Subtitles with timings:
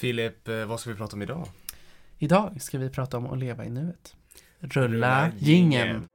[0.00, 1.48] Filip, eh, vad ska vi prata om idag?
[2.18, 4.16] Idag ska vi prata om att leva i nuet.
[4.58, 6.08] Rulla Rulla jingeln.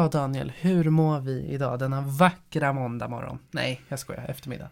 [0.00, 3.38] Ja, Daniel, hur mår vi idag denna vackra måndag morgon?
[3.50, 4.68] Nej, jag skojar, eftermiddag.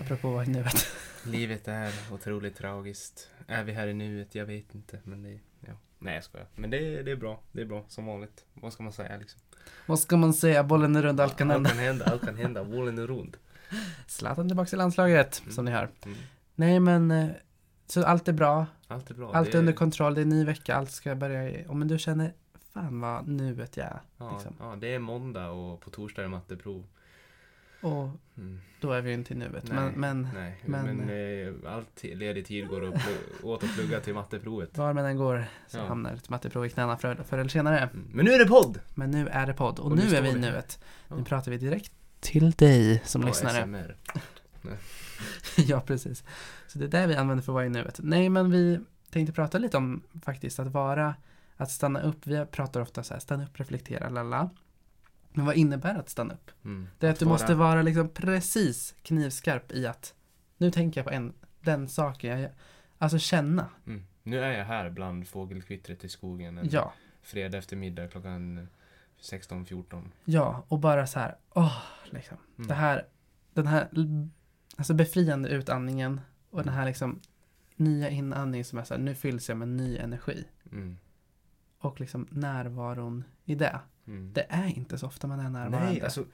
[0.00, 0.86] Apropå vara i nuet.
[1.26, 3.30] Livet är otroligt tragiskt.
[3.46, 4.34] Är vi här i nuet?
[4.34, 4.98] Jag vet inte.
[5.04, 5.72] Men det, ja.
[5.98, 6.46] Nej, jag skojar.
[6.54, 7.40] Men det, det är bra.
[7.52, 8.44] Det är bra, som vanligt.
[8.54, 9.40] Vad ska man säga liksom?
[9.86, 10.64] Vad ska man säga?
[10.64, 11.70] Bollen är rund, allt kan allt hända.
[11.70, 12.04] kan hända.
[12.04, 12.64] Allt kan hända.
[12.64, 13.36] Bollen är rund.
[14.06, 15.52] Zlatan tillbaka i landslaget, Mm.
[15.52, 15.88] som ni hör.
[16.04, 16.18] Mm.
[16.54, 17.28] Nej, men eh,
[17.86, 18.66] så allt är bra.
[18.88, 19.32] Allt är bra.
[19.34, 20.14] Allt är under kontroll.
[20.14, 20.74] Det är ny vecka.
[20.76, 22.32] Allt ska börja men du känner,
[22.74, 24.00] fan vad nuet jag är.
[24.18, 24.54] Ja, liksom.
[24.58, 26.84] ja, det är måndag och på torsdag är det matteprov.
[27.80, 28.60] Och Mm.
[28.80, 29.64] då är vi inte i nuet.
[29.68, 31.08] Nej, men, men Nej, men- men,
[31.64, 32.94] eh, allt ledig tid går att
[33.42, 34.78] åt att plugga till matteprovet.
[34.78, 35.84] var man än går så Ja.
[35.86, 37.78] hamnar ett matteprov i knäna förr, förr eller senare.
[37.78, 38.06] Mm.
[38.12, 38.80] Men nu är det podd!
[38.94, 40.84] Men nu är det podd och, Och nu nu är vi i nuet.
[41.08, 41.24] Nu Ja.
[41.24, 43.62] pratar vi direkt till dig som Ja, lyssnare.
[43.62, 43.96] SMR.
[45.56, 46.24] ja, precis.
[46.66, 48.00] Så det är det vi använder för att vara i nuet.
[48.02, 51.14] Nej, men vi tänkte prata lite om faktiskt att vara,
[51.56, 52.26] att stanna upp.
[52.26, 54.50] Vi pratar ofta så här, stanna upp, reflektera, lalla.
[55.32, 56.50] Men vad innebär att stanna upp?
[56.64, 56.88] Mm.
[56.98, 60.14] Det är att du vara- måste vara liksom precis knivskarp i att
[60.56, 62.50] nu tänker jag på en, den saken jag
[62.98, 63.68] Alltså känna.
[63.86, 64.04] Mm.
[64.22, 66.92] Nu är jag här bland fågelkvittret i skogen en Ja,
[67.22, 68.68] fredag eftermiddag klockan
[69.20, 70.04] 16.14.
[70.24, 71.78] ja, och bara så här, åh,
[72.10, 72.36] liksom.
[72.58, 72.68] Mm.
[72.68, 73.06] Det här,
[73.52, 73.88] den här
[74.76, 76.20] alltså befriande utandningen
[76.50, 77.20] och den här liksom
[77.76, 80.44] nya inandningen som är så här, nu fylls jag med ny energi.
[80.72, 80.98] Mm.
[81.82, 83.80] Och liksom närvaron i det.
[84.06, 84.30] Mm.
[84.32, 85.90] Det är inte så ofta man är närvarande.
[85.90, 86.24] Nej, alltså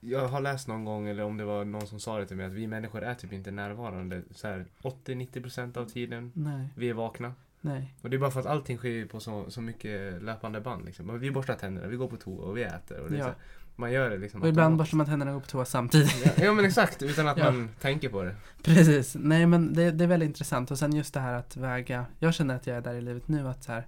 [0.00, 2.46] jag har läst någon gång, eller om det var någon som sa det till mig,
[2.46, 6.32] att vi människor är typ inte närvarande så här 80-90% av tiden.
[6.34, 7.34] Nej, Vi är vakna.
[7.60, 7.94] nej.
[8.02, 10.84] Och det är bara för att allting sker på så, så mycket löpande band.
[10.84, 11.18] Liksom.
[11.20, 13.00] Vi borstar tänderna, vi går på toa och vi äter.
[13.00, 13.24] Och det Ja.
[13.24, 13.36] så här,
[13.76, 16.22] man gör det liksom Och ibland borstar man tänderna och går på toa samtidigt.
[16.38, 17.44] Ja, ja men exakt, utan att Ja.
[17.50, 18.34] man tänker på det.
[18.62, 19.16] Precis.
[19.20, 20.70] Nej men det, det är väldigt intressant.
[20.70, 22.06] Och sen just det här att väga.
[22.18, 23.86] Jag känner att jag är där i livet nu att så här.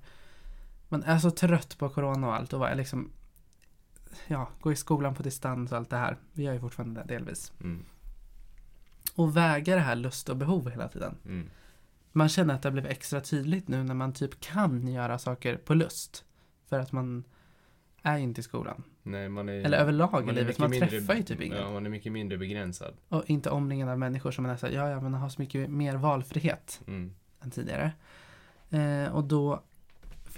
[0.92, 3.10] Man är så trött på corona och allt och vad liksom.
[4.26, 6.16] Ja, gå i skolan på distans och allt det här.
[6.32, 7.52] Vi gör ju fortfarande det delvis.
[7.60, 7.84] Mm.
[9.14, 11.16] Och väga det här lust och behov hela tiden.
[11.24, 11.50] Mm.
[12.12, 15.56] Man känner att det har blivit extra tydligt nu när man typ kan göra saker
[15.56, 16.24] på lust.
[16.66, 17.24] För att man
[18.02, 18.82] är inte i skolan.
[19.02, 20.58] Nej, man är, Eller överlag i är livet.
[20.58, 21.58] Man mindre- träffar ju typ ingen.
[21.58, 22.94] Ja, man är mycket mindre begränsad.
[23.08, 25.42] Och inte omringad av människor som man är så här, ja, ja, men har så
[25.42, 26.80] mycket mer valfrihet.
[26.86, 27.14] Mm.
[27.40, 27.92] än tidigare.
[28.70, 29.62] Eh, och då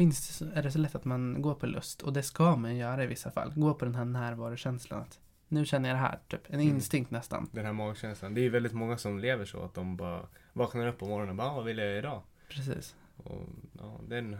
[0.03, 3.05] finns är det så lätt att man går på lust och det ska man göra
[3.05, 3.53] i vissa fall.
[3.57, 6.47] Gå på den här närvarokänslan att nu känner jag det här, typ.
[6.47, 6.69] En Mm.
[6.69, 7.49] instinkt nästan.
[7.53, 8.35] Den här magkänslan.
[8.35, 11.37] Det är väldigt många som lever så att de bara vaknar upp på morgonen och
[11.37, 12.23] bara, "Ah, vad vill jag göra idag?
[12.49, 12.97] Precis.
[13.17, 13.49] Och
[13.79, 14.35] ja, den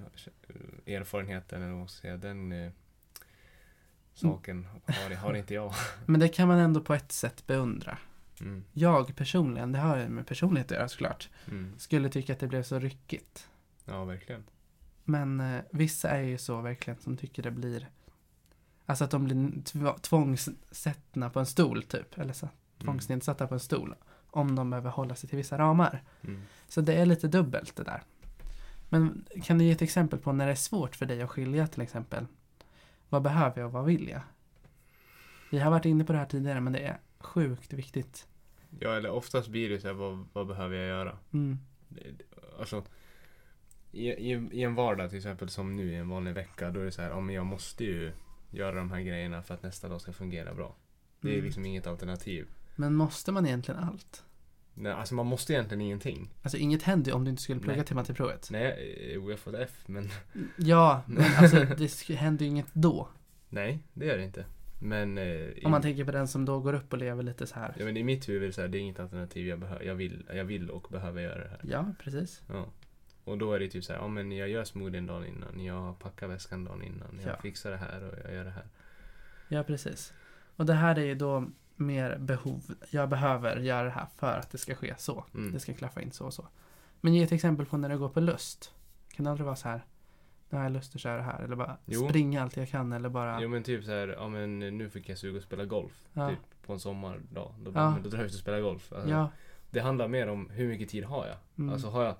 [0.87, 2.73] erfarenheten, eller vad säga, den eh,
[4.15, 5.73] saken har, har inte jag.
[6.07, 7.99] Men det kan man ändå på ett sätt beundra.
[8.41, 8.65] Mm.
[8.73, 11.73] Jag personligen, det har ju med personlighet att göra såklart, Mm.
[11.79, 13.49] skulle tycka att det blev så ryckigt.
[13.85, 14.45] Ja, verkligen.
[15.05, 17.89] Men eh, vissa är ju så verkligen som tycker det blir
[18.87, 22.19] Alltså att de blir tv- tvångssättna på en stol typ.
[22.19, 22.49] Eller så,
[22.79, 23.95] tvångsnedsatta på en stol.
[24.31, 26.03] Om de behöver hålla sig till vissa ramar.
[26.23, 26.43] Mm.
[26.69, 28.03] Så det är lite dubbelt det där.
[28.89, 31.67] Men kan du ge ett exempel på när det är svårt för dig att skilja
[31.67, 32.27] till exempel?
[33.09, 34.21] Vad behöver jag och vad vill jag?
[35.51, 38.27] Vi har varit inne på det här tidigare men det är sjukt viktigt.
[38.79, 41.19] Ja, eller oftast blir det så här, vad, vad behöver jag göra?
[41.33, 41.59] Mm.
[42.59, 42.85] Alltså,
[43.93, 46.85] i, i, i en vardag till exempel som nu i en vanlig vecka, då är
[46.85, 48.13] det så här, ja men jag måste ju
[48.51, 50.77] göra de här grejerna för att nästa dag ska fungera bra.
[51.21, 51.45] Det är Mm.
[51.45, 52.47] liksom inget alternativ.
[52.77, 54.25] Men måste man egentligen allt?
[54.75, 56.31] Nej, alltså man måste egentligen ingenting.
[56.43, 57.87] Alltså inget händer ju om du inte skulle plugga Nej.
[57.87, 58.49] till matteprovet.
[58.51, 60.09] Nej, jo, jag fått F, men
[60.57, 61.57] Ja, men alltså
[62.09, 63.09] det händer ju inget då.
[63.49, 64.45] nej, det gör det inte.
[64.81, 67.47] Men, eh, i, Om man tänker på den som då går upp och lever lite
[67.47, 67.75] så här.
[67.79, 69.47] ja, men i mitt huvud så här, det är inget alternativ.
[69.47, 71.61] Jag, behö, jag, vill, jag vill och behöver göra det här.
[71.63, 72.43] Ja, precis.
[72.49, 72.67] Ja.
[73.25, 75.99] Och då är det typ så här, ja men jag gör smoothien dagen innan, jag
[75.99, 77.37] packar väskan dagen innan, jag Ja.
[77.43, 78.65] fixar det här och jag gör det här.
[79.49, 80.13] Ja, precis.
[80.57, 81.45] Och det här är ju då
[81.77, 82.63] mer behov.
[82.91, 85.25] Jag behöver göra det här för att det ska ske så.
[85.35, 85.53] Mm.
[85.53, 86.49] Det ska klaffa in så och så.
[87.01, 88.75] Men ge ett exempel på när det går på lust.
[89.11, 89.85] Kan det aldrig vara så här.
[90.51, 91.43] Nu har jag lust att köra det här.
[91.43, 92.09] Eller bara Jo.
[92.09, 92.93] springa allt jag kan.
[92.93, 93.41] Eller bara.
[93.43, 96.05] Jo men typ så här, ja men nu fick jag suga att spela golf.
[96.13, 96.29] Ja.
[96.31, 97.55] Typ på en sommardag.
[97.65, 97.97] Då, Ja.
[98.05, 98.93] då drar jag ut och spelar golf.
[98.93, 99.31] Alltså, ja.
[99.71, 101.37] Det handlar mer om hur mycket tid har jag.
[101.59, 101.73] Mm.
[101.73, 102.15] Alltså har jag,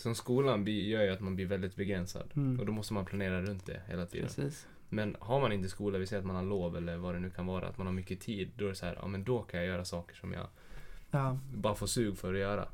[0.00, 2.32] som skolan gör ju att man blir väldigt begränsad.
[2.36, 2.60] Mm.
[2.60, 4.26] Och då måste man planera runt det hela tiden.
[4.26, 4.66] Precis.
[4.88, 7.30] Men har man inte skola, vi säger att man har lov eller vad det nu
[7.30, 9.42] kan vara, att man har mycket tid, då är det så här, ja men då
[9.42, 10.46] kan jag göra saker som jag
[11.10, 11.38] Ja.
[11.54, 12.68] bara får sug för att göra.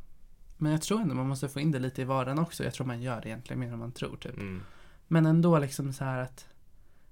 [0.57, 2.65] Men jag tror ändå man måste få in det lite i vardagen också.
[2.65, 4.37] Jag tror man gör det egentligen mer än man tror typ.
[4.37, 4.63] Mm.
[5.09, 6.49] Men ändå liksom så här att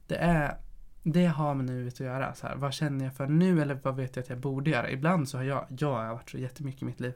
[0.06, 0.56] det är
[1.02, 2.34] det har med nuet att göra.
[2.34, 4.90] Så här, vad känner jag för nu eller vad vet jag att jag borde göra?
[4.90, 7.12] Ibland så har jag, jag har varit så jättemycket i mitt liv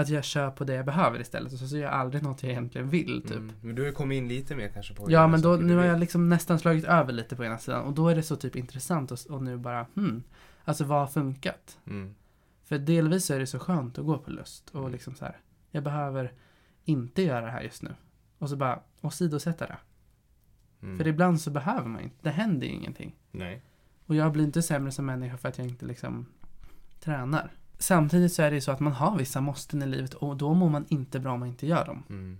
[0.00, 2.42] att jag kör på det jag behöver istället och så, så gör jag aldrig något
[2.42, 3.36] jag egentligen vill typ.
[3.36, 3.52] Mm.
[3.60, 6.00] Men du har kommit in lite mer kanske på Ja men då, nu har jag
[6.00, 9.10] liksom nästan slagit över lite på ena sidan och då är det så typ intressant
[9.10, 10.22] och, och nu bara hmm,
[10.64, 11.78] alltså vad har funkat?
[11.86, 12.14] Mm.
[12.64, 14.92] För delvis är det så skönt att gå på lust och Mm.
[14.92, 15.36] liksom så här,
[15.70, 16.32] jag behöver
[16.84, 17.94] inte göra det här just nu.
[18.38, 19.78] Och så bara åsidosätta det.
[20.82, 20.98] Mm.
[20.98, 23.16] För ibland så behöver man inte, det händer ju ingenting.
[23.30, 23.62] Nej.
[24.06, 26.26] Och jag blir inte sämre som människa för att jag inte liksom
[27.00, 27.52] tränar.
[27.80, 30.54] Samtidigt så är det ju så att man har vissa måsten i livet och då
[30.54, 32.02] mår man inte bra om man inte gör dem.
[32.08, 32.38] Mm.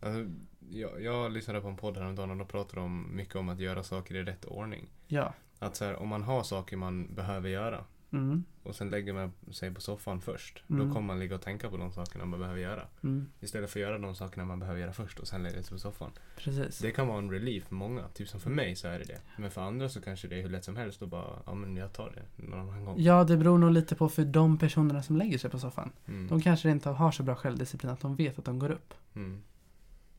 [0.00, 0.30] Alltså,
[0.70, 3.82] jag, jag lyssnade på en podd häromdagen och då pratade de mycket om att göra
[3.82, 4.88] saker i rätt ordning.
[5.06, 5.34] Ja.
[5.58, 8.44] Att så här, om man har saker man behöver göra Mm.
[8.62, 10.62] och sen lägger man sig på soffan först.
[10.70, 10.86] Mm.
[10.86, 12.82] Då kommer man ligga och tänka på de sakerna man behöver göra.
[13.02, 13.26] Mm.
[13.40, 15.78] Istället för att göra de sakerna man behöver göra först och sen lägga sig på
[15.78, 16.10] soffan.
[16.36, 16.78] Precis.
[16.78, 18.08] Det kan vara en relief för många.
[18.08, 19.20] Typ som för mig så är det det.
[19.38, 21.76] Men för andra så kanske det är hur lätt som helst och bara, ja men
[21.76, 22.94] jag tar det någon annan gång.
[22.98, 25.92] Ja, det beror nog lite på för de personerna som lägger sig på soffan.
[26.08, 26.28] Mm.
[26.28, 28.94] De kanske inte har så bra självdisciplin att de vet att de går upp.
[29.14, 29.42] Mm.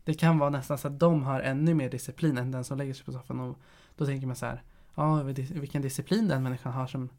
[0.04, 2.94] Det kan vara nästan så att de har ännu mer disciplin än den som lägger
[2.94, 3.40] sig på soffan.
[3.40, 3.58] Och
[3.98, 4.64] då tänker man så här,
[4.96, 7.10] ja vilken disciplin den människan har som,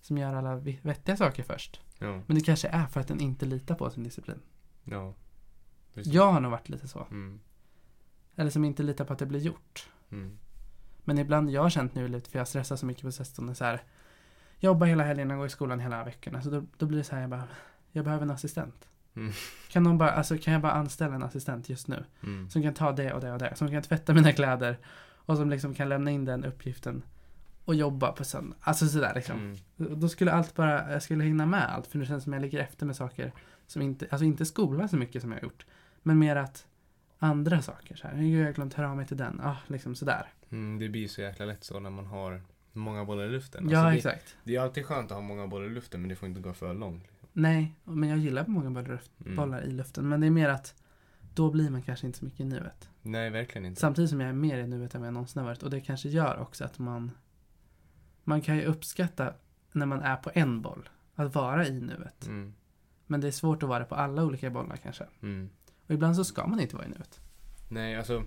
[0.00, 1.80] som gör alla vettiga saker först.
[1.98, 2.20] Ja.
[2.26, 4.40] Men det kanske är för att den inte litar på sin disciplin.
[4.84, 5.14] Ja.
[5.94, 6.12] Precis.
[6.12, 7.06] Jag har nog varit lite så.
[7.10, 7.40] Mm.
[8.36, 9.88] Eller som inte litar på att det blir gjort.
[10.10, 10.38] Mm.
[11.04, 13.64] Men ibland, jag har känt nu lite, för jag stressar så mycket på sistone så
[13.64, 13.82] här.
[14.60, 16.42] Jobba hela helgen och gå i skolan hela veckorna.
[16.42, 17.48] Så då, då blir det så här, jag bara,
[17.92, 18.88] jag behöver en assistent.
[19.16, 19.32] Mm.
[19.68, 22.04] Kan, någon bara, alltså, kan jag bara anställa en assistent just nu?
[22.22, 22.50] Mm.
[22.50, 23.56] Som kan ta det och det och det.
[23.56, 24.78] Som kan tvätta mina kläder.
[24.98, 27.02] Och som liksom kan lämna in den uppgiften.
[27.68, 28.56] Och jobba på söndag.
[28.60, 29.38] Alltså sådär liksom.
[29.78, 30.00] Mm.
[30.00, 31.86] Då skulle allt bara, jag skulle hinna med allt.
[31.86, 33.32] För det känns som jag ligger efter med saker
[33.66, 35.66] som inte, alltså inte skola så mycket som jag har gjort.
[36.02, 36.66] Men mer att
[37.18, 38.16] andra saker så här.
[38.22, 39.40] Jag har glömt höra av mig till den.
[39.40, 40.26] Ah, liksom sådär.
[40.50, 42.42] Mm, det blir så jäkla lätt så när man har
[42.72, 43.68] många bollar i luften.
[43.70, 44.36] Ja, Alltså, det, exakt.
[44.44, 46.52] det är alltid skönt att ha många bollar i luften men det får inte gå
[46.52, 47.04] för långt.
[47.32, 49.36] Nej, men jag gillar många bollar, Mm.
[49.36, 50.08] bollar i luften.
[50.08, 50.74] Men det är mer att
[51.34, 52.88] då blir man kanske inte så mycket i nuet.
[53.02, 53.80] Nej, verkligen inte.
[53.80, 55.62] Samtidigt som jag är mer i nuet än vad jag någonsin har varit.
[55.62, 57.10] Och det kanske gör också att man
[58.28, 59.34] Man kan ju uppskatta
[59.72, 60.88] när man är på en boll.
[61.14, 62.26] Att vara i nuet.
[62.26, 62.54] Mm.
[63.06, 65.04] Men det är svårt att vara på alla olika bollar kanske.
[65.22, 65.50] Mm.
[65.86, 67.20] Och ibland så ska man inte vara i nuet.
[67.68, 68.22] Nej, alltså.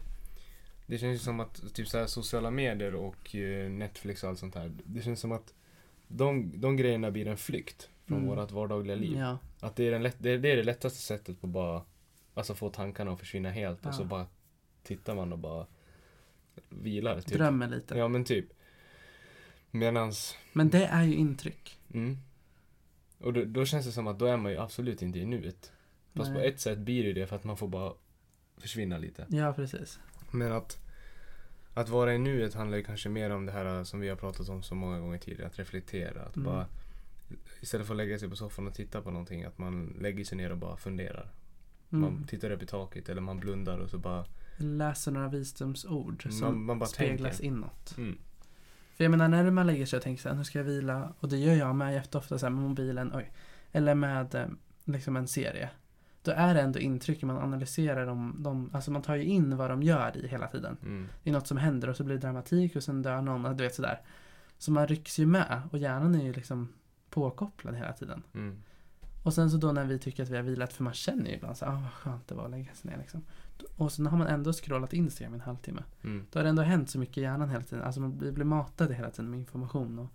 [0.85, 4.39] Det känns ju som att typ så här, sociala medier och eh, Netflix och allt
[4.39, 4.71] sånt här.
[4.85, 5.53] Det känns som att
[6.07, 8.35] de, de grejerna blir en flykt från Mm.
[8.35, 9.17] vårt vardagliga liv.
[9.17, 11.81] Ja, Att det är, lätt, det, är, det är det lättaste sättet på bara
[12.33, 13.93] alltså få tankarna att försvinna helt och Ja.
[13.93, 14.25] så bara
[14.83, 15.65] tittar man och bara
[16.69, 17.21] vilar.
[17.21, 17.37] Typ.
[17.37, 17.97] drömmer lite.
[17.97, 18.45] Ja men typ.
[19.71, 21.79] Medans, Men det är ju intryck.
[21.93, 22.17] mm.
[23.19, 25.71] Och då, då känns det som att då är man ju absolut inte i nuet.
[26.13, 27.93] Fast på ett sätt blir det ju det för att man får bara
[28.57, 29.25] försvinna lite.
[29.29, 29.99] Ja, precis.
[30.31, 30.79] Men att,
[31.73, 34.49] att vara i nuet handlar ju kanske mer om det här som vi har pratat
[34.49, 35.47] om så många gånger tidigare.
[35.47, 36.21] Att reflektera.
[36.23, 36.45] Att Mm.
[36.45, 36.67] bara,
[37.61, 40.37] istället för att lägga sig på soffan och titta på någonting, att man lägger sig
[40.37, 41.31] ner och bara funderar.
[41.89, 42.27] Man Mm.
[42.27, 44.25] tittar upp i taket eller man blundar och så bara...
[44.57, 47.45] Läser några visdomsord som Man- man bara speglas tänker.
[47.57, 47.97] inåt.
[47.97, 48.17] Mm,
[48.95, 51.13] För jag menar när man lägger sig och tänker så här, nu ska jag vila.
[51.19, 53.11] Och det gör jag med jätteofta så här med mobilen.
[53.15, 53.31] Oj.
[53.71, 54.45] Eller med eh,
[54.85, 55.69] liksom en serie.
[56.23, 58.35] Då är det ändå intryck, man analyserar dem.
[58.39, 60.77] De, alltså man tar ju in vad de gör i hela tiden.
[60.83, 63.57] mm, Det är något som händer och så blir det dramatik och sen dör någon.
[63.57, 64.01] Du vet sådär.
[64.57, 66.73] Så man rycks ju med och hjärnan är ju liksom
[67.09, 68.23] påkopplad hela tiden.
[68.33, 68.61] mm,
[69.23, 71.35] Och sen så då när vi tycker att vi har vilat, för man känner ju
[71.35, 73.23] ibland så ah, vad skönt det var att lägga sig ner liksom.
[73.75, 75.83] Och sen har man ändå scrollat Instagram i en halvtimme.
[76.03, 77.83] mm, Då har det ändå hänt så mycket i hjärnan hela tiden.
[77.85, 80.09] Alltså man blir matade hela tiden med information och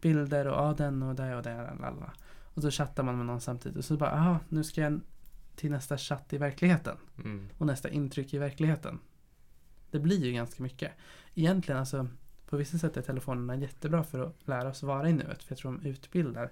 [0.00, 1.76] bilder och ja, den och det och det.
[1.80, 2.12] Lalla.
[2.54, 5.00] Och så chattar man med någon samtidigt och så bara, aha, nu ska jag
[5.56, 6.96] till nästa chatt i verkligheten.
[7.24, 8.98] mm, Och nästa intryck i verkligheten.
[9.90, 10.92] Det blir ju ganska mycket.
[11.34, 12.08] Egentligen alltså,
[12.48, 15.42] på vissa sätt är telefonerna jättebra för att lära oss vara i nuet.
[15.42, 16.50] För jag tror de utbildar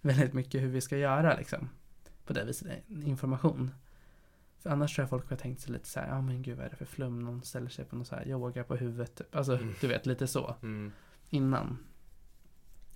[0.00, 1.68] väldigt mycket hur vi ska göra liksom.
[2.26, 2.68] På det viset,
[3.04, 3.70] information.
[4.66, 6.66] För annars tror jag folk har tänkt sig lite så här, ja men gud vad
[6.66, 7.18] är det för flum?
[7.18, 9.14] Någon ställer sig på någon så här yoga på huvudet.
[9.14, 9.34] Typ.
[9.36, 9.74] Alltså, Mm.
[9.80, 10.56] du vet, lite så.
[10.62, 10.92] mm.
[11.30, 11.78] Innan.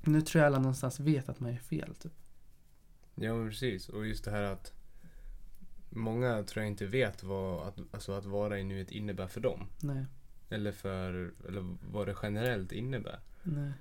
[0.05, 1.95] Nu tror jag alla någonstans vet att man är fel.
[1.95, 2.13] Typ.
[3.15, 3.89] Ja men precis.
[3.89, 4.73] Och just det här att
[5.91, 9.67] många tror jag inte vet vad att, alltså att vara i nuet innebär för dem.
[9.83, 10.05] Nej,
[10.49, 13.21] Eller, för, eller vad det generellt innebär.
[13.43, 13.73] nej.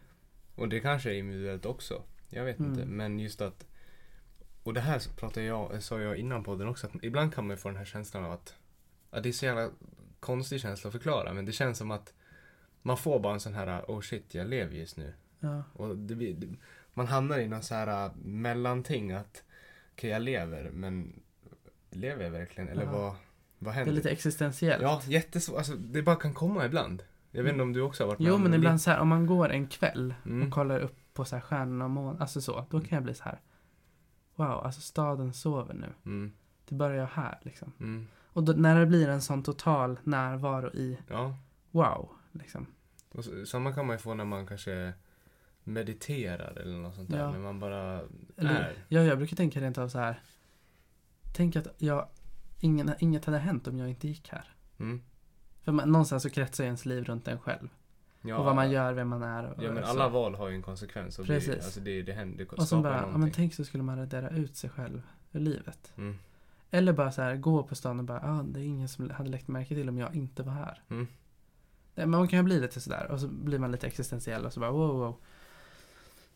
[0.56, 2.04] Och det kanske är individuellt också.
[2.30, 2.72] Jag vet Mm.
[2.72, 2.86] inte.
[2.86, 3.66] Men just att
[4.64, 7.70] och det här pratade jag, sa jag innan podden också, att ibland kan man få
[7.70, 8.56] den här känslan av att,
[9.10, 9.70] att det är så jävla
[10.20, 12.14] konstig känsla att förklara, men det känns som att
[12.82, 15.14] man får bara en sån här, oh shit, jag lever just nu.
[15.40, 15.64] Ja.
[15.74, 16.48] Och det, det,
[16.94, 19.44] man hamnar i någon så här äh, mellanting att,
[19.94, 21.20] okej jag lever, men
[21.90, 22.70] lever jag verkligen?
[22.70, 22.92] Eller Ja.
[22.92, 23.16] vad,
[23.60, 23.92] vad Det händer?
[23.92, 24.82] är lite existentiellt.
[24.84, 25.58] Ja, jättesvårt.
[25.58, 27.04] Alltså, det bara kan komma ibland.
[27.32, 28.58] Jag vet inte om du också har varit med Jo, men det.
[28.58, 30.48] ibland så här, om man går en kväll Mm.
[30.48, 33.14] och kollar upp på så här stjärnorna och månen, alltså så, då kan jag bli
[33.14, 33.40] så här.
[34.40, 35.88] Wow, alltså staden sover nu.
[36.06, 36.32] Mm,
[36.66, 37.72] Det börjar här liksom.
[37.80, 41.38] mm, Och då, när det blir en sån total närvaro i ja.
[41.72, 42.66] wow, liksom.
[43.20, 44.94] Så, samma kan man ju få när man kanske
[45.64, 47.20] mediterar eller något sånt där.
[47.20, 47.32] Ja.
[47.32, 48.02] När man bara
[48.38, 48.86] Eller, är.
[48.88, 50.22] ja, jag brukar tänka rent av så här.
[51.36, 52.08] Tänk att jag,
[52.60, 54.54] ingen, inget hade hänt om jag inte gick här.
[54.80, 55.02] Mm.
[55.62, 57.70] För man, någonstans så kretsar ju ens liv runt en själv.
[58.22, 59.44] Ja, Och vad man gör, vem man är.
[59.46, 60.10] Och, Ja men alla så.
[60.10, 61.20] val har ju en konsekvens.
[61.20, 61.56] Och Precis.
[61.56, 63.98] Det, alltså det, det händer, det Och skapar bara, ja, men tänk så skulle man
[63.98, 65.92] radera ut sig själv ur livet.
[65.98, 66.18] Mm.
[66.72, 69.30] Eller bara så här, gå på stan och bara, ah, det är ingen som hade
[69.30, 70.82] läckt märke till om jag inte var här.
[70.90, 71.08] Mm.
[71.96, 74.60] Men man kan ju bli lite sådär och så blir man lite existentiell och så
[74.60, 75.16] bara wow, wow.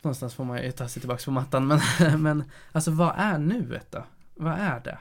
[0.02, 1.80] Någonstans får man ju ta sig tillbaka på mattan men,
[2.22, 4.04] men alltså vad är nuet då?
[4.34, 4.98] Vad är det?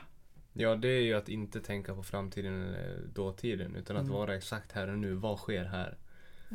[0.54, 4.14] Ja, det är ju att inte tänka på framtiden eller dåtiden utan att Mm.
[4.14, 5.14] vara exakt här och nu.
[5.14, 5.98] Vad sker här?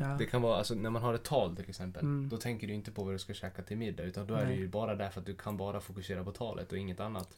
[0.00, 2.02] Ja, Det kan vara, alltså när man har ett tal till exempel.
[2.02, 2.28] Mm.
[2.28, 4.54] Då tänker du inte på vad du ska käka till middag utan då är Nej.
[4.56, 7.36] det ju bara därför att du kan bara fokusera på talet och inget annat.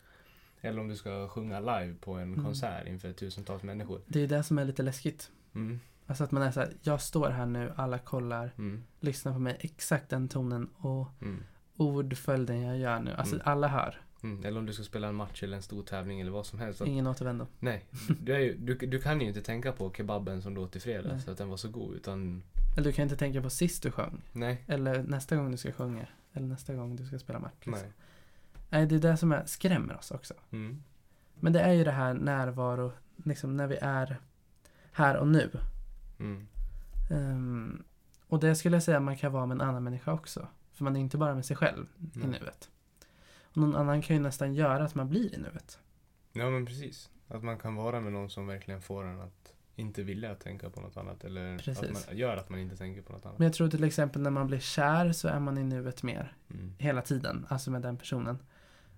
[0.61, 2.45] Eller om du ska sjunga live på en Mm.
[2.45, 4.01] konsert inför tusentals människor.
[4.07, 5.31] det är det som är lite läskigt.
[5.55, 5.81] Mm.
[6.07, 8.83] Alltså att man är såhär, jag står här nu, alla kollar, Mm.
[9.01, 11.43] lyssnar på mig, exakt den tonen och Mm.
[11.77, 13.13] ordföljden jag gör nu.
[13.15, 13.47] Alltså Mm.
[13.49, 14.45] alla hör, Mm.
[14.45, 16.81] Eller om du ska spela en match eller en stor tävling eller vad som helst.
[16.81, 17.47] Att, ingen återvändo.
[17.59, 17.85] nej,
[18.21, 21.29] du, ju, du, du kan ju inte tänka på kebaben som du åt i fredags,
[21.29, 21.95] att den var så god.
[21.95, 22.43] Utan,
[22.77, 25.73] Eller du kan inte tänka på sist du sjöng, nej, eller nästa gång du ska
[25.73, 27.53] sjunga, eller nästa gång du ska spela match.
[27.65, 27.73] liksom.
[27.83, 27.93] nej.
[28.73, 30.35] Nej, det är det som är, skrämmer oss också.
[30.51, 30.83] Mm.
[31.35, 32.93] Men det är ju det här närvaro,
[33.25, 34.21] liksom när vi är
[34.93, 35.51] här och nu.
[36.19, 36.47] Mm.
[37.11, 37.83] Ehm,
[38.27, 40.49] och det skulle jag säga man kan vara med en annan människa också.
[40.73, 42.41] För man är inte bara med sig själv i Nej.
[42.41, 42.71] nuet.
[43.53, 45.79] Någon annan kan ju nästan göra att man blir i nuet.
[46.33, 47.11] Ja men precis.
[47.29, 50.81] Att man kan vara med någon som verkligen får en att inte vilja tänka på
[50.81, 51.25] något annat.
[51.25, 52.07] Eller att Precis.
[52.09, 53.39] man gör att man inte tänker på något annat.
[53.39, 56.33] Men jag tror till exempel när man blir kär så är man i nuet mer
[56.51, 56.75] Mm.
[56.79, 57.47] hela tiden.
[57.49, 58.39] Alltså med den personen.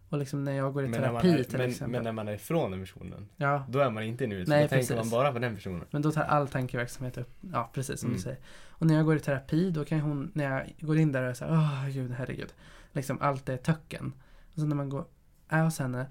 [0.08, 1.90] Och liksom när jag går i Men, terapi är, till men, exempel.
[1.92, 4.34] men när man är ifrån den personen, ja, då är man inte nu.
[4.36, 4.96] Nej, då tänker precis.
[4.96, 5.84] man bara på den personen.
[5.90, 7.30] men då tar all tankeverksamhet upp.
[7.52, 8.16] Ja, precis som Mm.
[8.16, 8.38] du säger.
[8.68, 11.36] Och när jag går i terapi då kan hon, när jag går in där och
[11.40, 12.52] här, åh gud, herregud.
[12.92, 14.12] Liksom allt är töcken.
[14.54, 15.04] Och så när man går,
[15.48, 16.06] är hos henne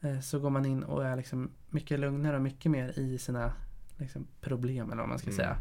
[0.00, 3.52] eh, så går man in och är liksom mycket lugnare och mycket mer i sina
[3.96, 5.36] liksom, problem eller vad man ska Mm.
[5.36, 5.56] säga.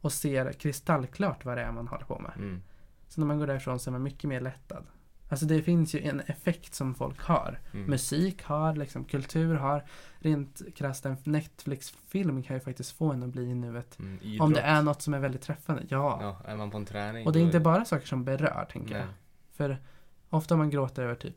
[0.00, 2.32] Och ser kristallklart vad det är man håller på med.
[2.36, 2.62] Mm.
[3.08, 4.86] Så när man går därifrån så är man mycket mer lättad.
[5.28, 7.60] Alltså det finns ju en effekt som folk har.
[7.72, 7.90] Mm.
[7.90, 9.84] Musik har, liksom, kultur har.
[10.18, 13.98] Rent krasst en Netflix-film kan ju faktiskt få en att bli i nuet.
[13.98, 14.40] Mm.
[14.40, 16.18] Om det är något som är väldigt träffande, ja.
[16.22, 17.26] Ja, är man på en träning.
[17.26, 19.00] Och det är inte bara saker som berör, tänker Nej.
[19.00, 19.08] jag.
[19.52, 19.78] För
[20.30, 21.36] ofta om man gråter över typ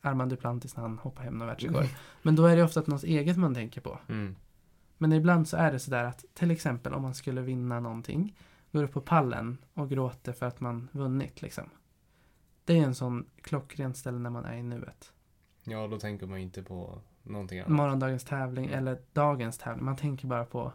[0.00, 1.86] Armand Duplantis när han hoppar hem någon världsrekord.
[2.22, 3.98] Men då är det ofta något eget man tänker på.
[4.08, 4.36] Mm.
[4.98, 8.36] Men ibland så är det sådär att till exempel om man skulle vinna någonting,
[8.72, 11.64] går upp på pallen och gråter för att man vunnit liksom.
[12.64, 15.12] Det är en sån klockren ställe när man är i nuet.
[15.64, 17.70] Ja, då tänker man inte på någonting annat.
[17.70, 18.78] Morgondagens tävling Mm.
[18.78, 19.84] eller dagens tävling.
[19.84, 20.72] Man tänker bara på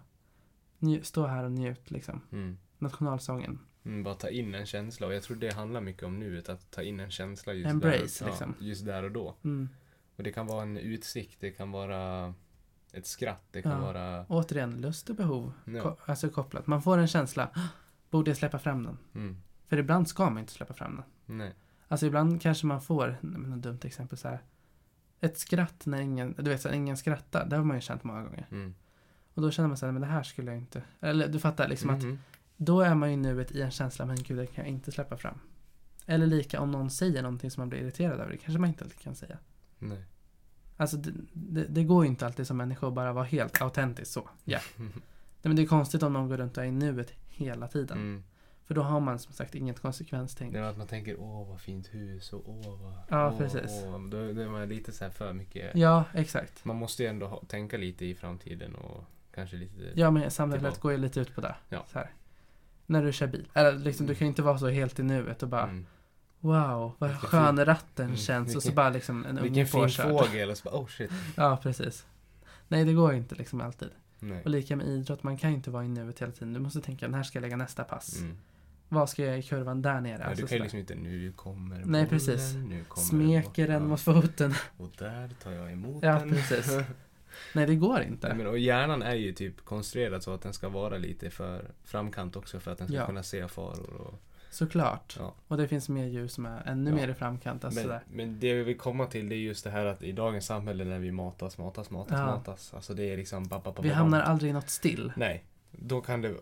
[1.01, 2.21] stå här och njut liksom.
[2.31, 2.57] Mm.
[2.77, 3.59] Nationalsången.
[3.85, 6.71] Mm, bara ta in en känsla och jag tror det handlar mycket om nuet, att
[6.71, 8.55] ta in en känsla just, Embrace, där, liksom.
[8.59, 9.35] ja, just där och då.
[9.43, 9.69] Mm.
[10.15, 12.33] Och det kan vara en utsikt, det kan vara
[12.93, 13.79] ett skratt, det kan Ja.
[13.79, 14.25] vara...
[14.29, 15.53] Återigen, lust och behov.
[15.65, 15.81] Ja.
[15.83, 16.67] Ko- alltså kopplat.
[16.67, 17.49] Man får en känsla.
[17.53, 17.59] "Ah,
[18.09, 18.97] Borde jag släppa fram den?
[19.15, 19.37] Mm,
[19.67, 21.37] För ibland ska man inte släppa fram den.
[21.37, 21.53] nej.
[21.87, 24.41] Alltså ibland kanske man får, ett dumt exempel så här.
[25.21, 27.45] Ett skratt när ingen, du vet så här, ingen skrattar.
[27.45, 28.47] Det har man ju känt många gånger.
[28.51, 28.75] Mm.
[29.33, 30.83] Och då känner man så här, men det här skulle jag inte.
[30.99, 32.19] Eller du fattar liksom att Mhm.
[32.65, 35.17] Då är man ju nuet i en känsla, men gud det kan jag inte släppa
[35.17, 35.39] fram.
[36.05, 38.31] Eller lika om någon säger någonting som man blir irriterad över.
[38.31, 39.37] Det kanske man inte alltid kan säga.
[39.79, 40.03] Nej.
[40.77, 44.11] Alltså det, det, det går ju inte alltid som människa att bara vara helt autentisk
[44.11, 44.29] så.
[44.43, 44.59] Ja.
[44.77, 47.97] Nej, men det är konstigt om någon går runt och är i nuet hela tiden.
[47.97, 48.23] Mm.
[48.65, 50.53] För då har man som sagt inget konsekvenstänk.
[50.53, 52.93] Det är att man tänker åh vad fint hus och åh vad...
[53.09, 53.83] Ja, åh, precis.
[53.85, 54.07] Åh.
[54.09, 55.75] Då, då är man lite så här för mycket.
[55.75, 56.65] Ja, exakt.
[56.65, 59.03] Man måste ju ändå ha, tänka lite i framtiden och
[59.33, 59.91] kanske lite...
[59.95, 61.55] Ja, men samhället går ju lite ut på det.
[61.69, 61.85] Ja.
[61.91, 62.11] Så här.
[62.93, 63.47] När du kör bil.
[63.53, 65.85] Eller liksom, du kan ju inte vara så helt i nuet och bara Mm.
[66.39, 68.55] Wow, vad Vilken skön ratten Mm, känns.
[68.55, 71.11] Och så vilken- bara liksom en Vilken unge fin fågel och så bara oh shit.
[71.35, 72.05] Ja, precis.
[72.67, 73.89] Nej, det går inte liksom alltid.
[74.19, 74.41] Nej.
[74.43, 76.53] Och lika med idrott, man kan ju inte vara i nuet hela tiden.
[76.53, 78.19] Du måste tänka, när ska jag lägga nästa pass?
[78.19, 78.37] Mm.
[78.89, 80.17] Vad ska jag göra i kurvan där nere?
[80.19, 82.53] Ja, Alltså, du kan ju liksom inte, nu kommer Nej, bollen, precis.
[82.53, 84.53] Nu kommer Smeker den mot foten.
[84.77, 86.29] Och där tar jag emot Ja, den.
[86.29, 86.71] precis.
[87.53, 88.27] Nej, det går inte.
[88.27, 91.71] Nej, men, och hjärnan är ju typ konstruerad så att den ska vara lite för
[91.83, 93.05] framkant också för att den ska Ja.
[93.05, 93.93] kunna se faror.
[94.01, 94.13] Och,
[94.49, 95.15] Såklart.
[95.19, 95.33] ja.
[95.47, 96.95] Och det finns mer djur som är ännu Ja.
[96.95, 97.65] mer i framkant.
[97.65, 98.01] Alltså men, där.
[98.11, 100.85] men det vi vill komma till det är just det här att i dagens samhälle
[100.85, 102.25] när vi matas, matas, matas, Ja.
[102.25, 102.73] matas.
[102.73, 103.43] Alltså det är liksom...
[103.47, 105.11] Ba, ba, ba, Vi hamnar aldrig i något still.
[105.17, 106.35] Nej, då kan det...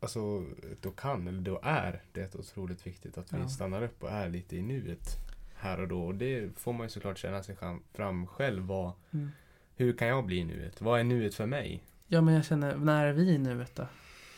[0.00, 0.44] Alltså,
[0.80, 4.56] då kan, eller då är det otroligt viktigt att vi stannar upp och är lite
[4.56, 5.08] i nuet
[5.54, 6.00] här och då.
[6.02, 8.62] Och det får man ju såklart känna sig fram- fram själv.
[8.62, 9.30] Vad, Mm.
[9.78, 10.80] Hur kan jag bli nuet?
[10.80, 11.82] Vad är nuet för mig?
[12.06, 13.86] Ja, men jag känner, när är vi i nuet då?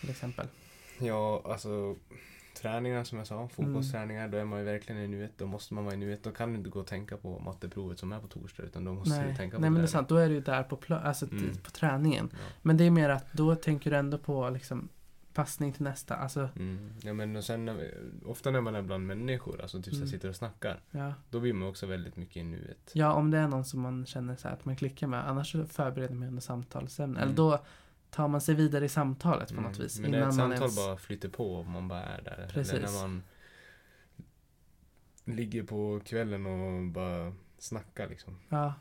[0.00, 0.47] Till exempel.
[0.99, 1.97] Ja, alltså
[2.61, 3.49] träningar som jag sa, Mm.
[3.49, 5.30] fotbollsträningar, då är man ju verkligen i nuet.
[5.37, 6.23] Då måste man vara i nuet.
[6.23, 8.92] Då kan du inte gå och tänka på matteprovet som är på torsdag, utan då
[8.94, 10.09] måste du Nej, tänka på Nej men det är sant.
[10.09, 11.56] Då är du ju där på, alltså, Mm.
[11.64, 12.28] på träningen.
[12.32, 12.38] Ja.
[12.62, 14.88] Men det är mer att då tänker du ändå på liksom
[15.42, 16.16] passning till nästa.
[16.16, 16.92] Alltså, Mm.
[17.02, 17.94] ja, men och sen när
[18.26, 20.06] ofta när man är bland människor, alltså typ Mm.
[20.09, 21.14] sitter och snackar, ja.
[21.30, 22.90] då blir man också väldigt mycket i nuet.
[22.94, 25.28] ja, om det är någon som man känner så här att man klickar med.
[25.28, 27.18] Annars så förbereder man under samtalsämne.
[27.18, 27.23] Mm.
[27.23, 27.64] Eller då
[28.11, 29.64] tar man sig vidare i samtalet på Mm.
[29.64, 29.99] något vis.
[30.00, 30.76] Men när ett samtal ens...
[30.76, 32.50] bara flyter på och man bara är där.
[32.52, 32.73] Precis.
[32.75, 33.23] Eller när man
[35.25, 38.37] ligger på kvällen och bara snackar liksom.
[38.49, 38.75] Ja.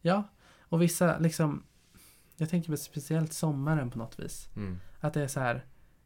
[0.00, 0.22] ja,
[0.60, 1.62] och vissa liksom,
[2.36, 4.48] jag tänker på speciellt sommaren på något vis.
[4.56, 4.78] Mm.
[5.00, 5.64] Att det är så här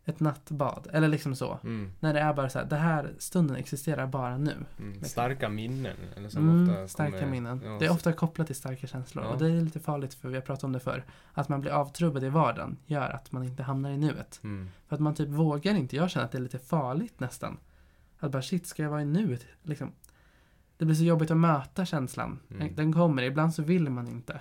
[0.09, 1.59] ett nattbad, eller liksom så.
[1.65, 1.91] Mm.
[2.01, 4.55] När det är bara så här, det här stunden existerar bara nu.
[4.79, 5.05] Mm.
[5.05, 5.97] Starka minnen.
[6.17, 7.61] Eller som Mm, ofta starka kommer- minnen.
[7.65, 9.25] Ja, det är ofta kopplat till starka känslor.
[9.25, 9.31] Ja.
[9.31, 11.05] Och det är lite farligt för vi har pratat om det förr.
[11.33, 14.41] Att man blir avtrubbad i vardagen gör att man inte hamnar i nuet.
[14.45, 14.69] Mm.
[14.89, 15.97] För att man typ vågar inte.
[15.97, 17.57] Jag känner att det är lite farligt nästan.
[18.19, 19.47] Att bara shit, ska jag vara i nuet?
[19.63, 19.93] Liksom.
[20.77, 22.39] Det blir så jobbigt att möta känslan.
[22.51, 22.75] Mm.
[22.75, 23.23] Den kommer.
[23.23, 24.41] Ibland så vill man inte.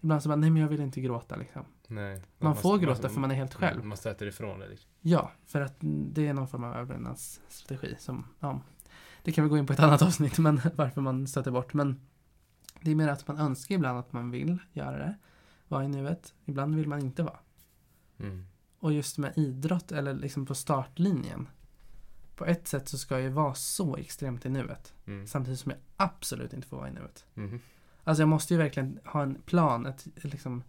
[0.00, 1.64] Ibland så bara, nej men jag vill inte gråta liksom.
[1.86, 2.22] Nej.
[2.38, 3.76] Man får gråta för man är helt själv.
[3.76, 4.90] Mm, Man stöter ifrån det liksom.
[5.00, 8.60] Ja, för att det är någon form av överlevnadsstrategi som, ja,
[9.22, 11.74] det kan vi gå in på ett annat avsnitt, men varför man stöter bort.
[11.74, 12.00] Men
[12.80, 15.14] det är mer att man önskar ibland att man vill göra det,
[15.68, 16.34] vara i nuet.
[16.44, 17.38] Ibland vill man inte vara.
[18.18, 18.46] Mm.
[18.78, 21.48] Och just med idrott, eller liksom på startlinjen.
[22.36, 24.94] På ett sätt så ska jag ju vara så extremt i nuet.
[25.06, 25.26] Mm.
[25.26, 27.26] Samtidigt som jag absolut inte får vara i nuet.
[27.34, 27.60] Mhm.
[28.08, 30.62] Alltså jag måste ju verkligen ha en plan, ett, liksom,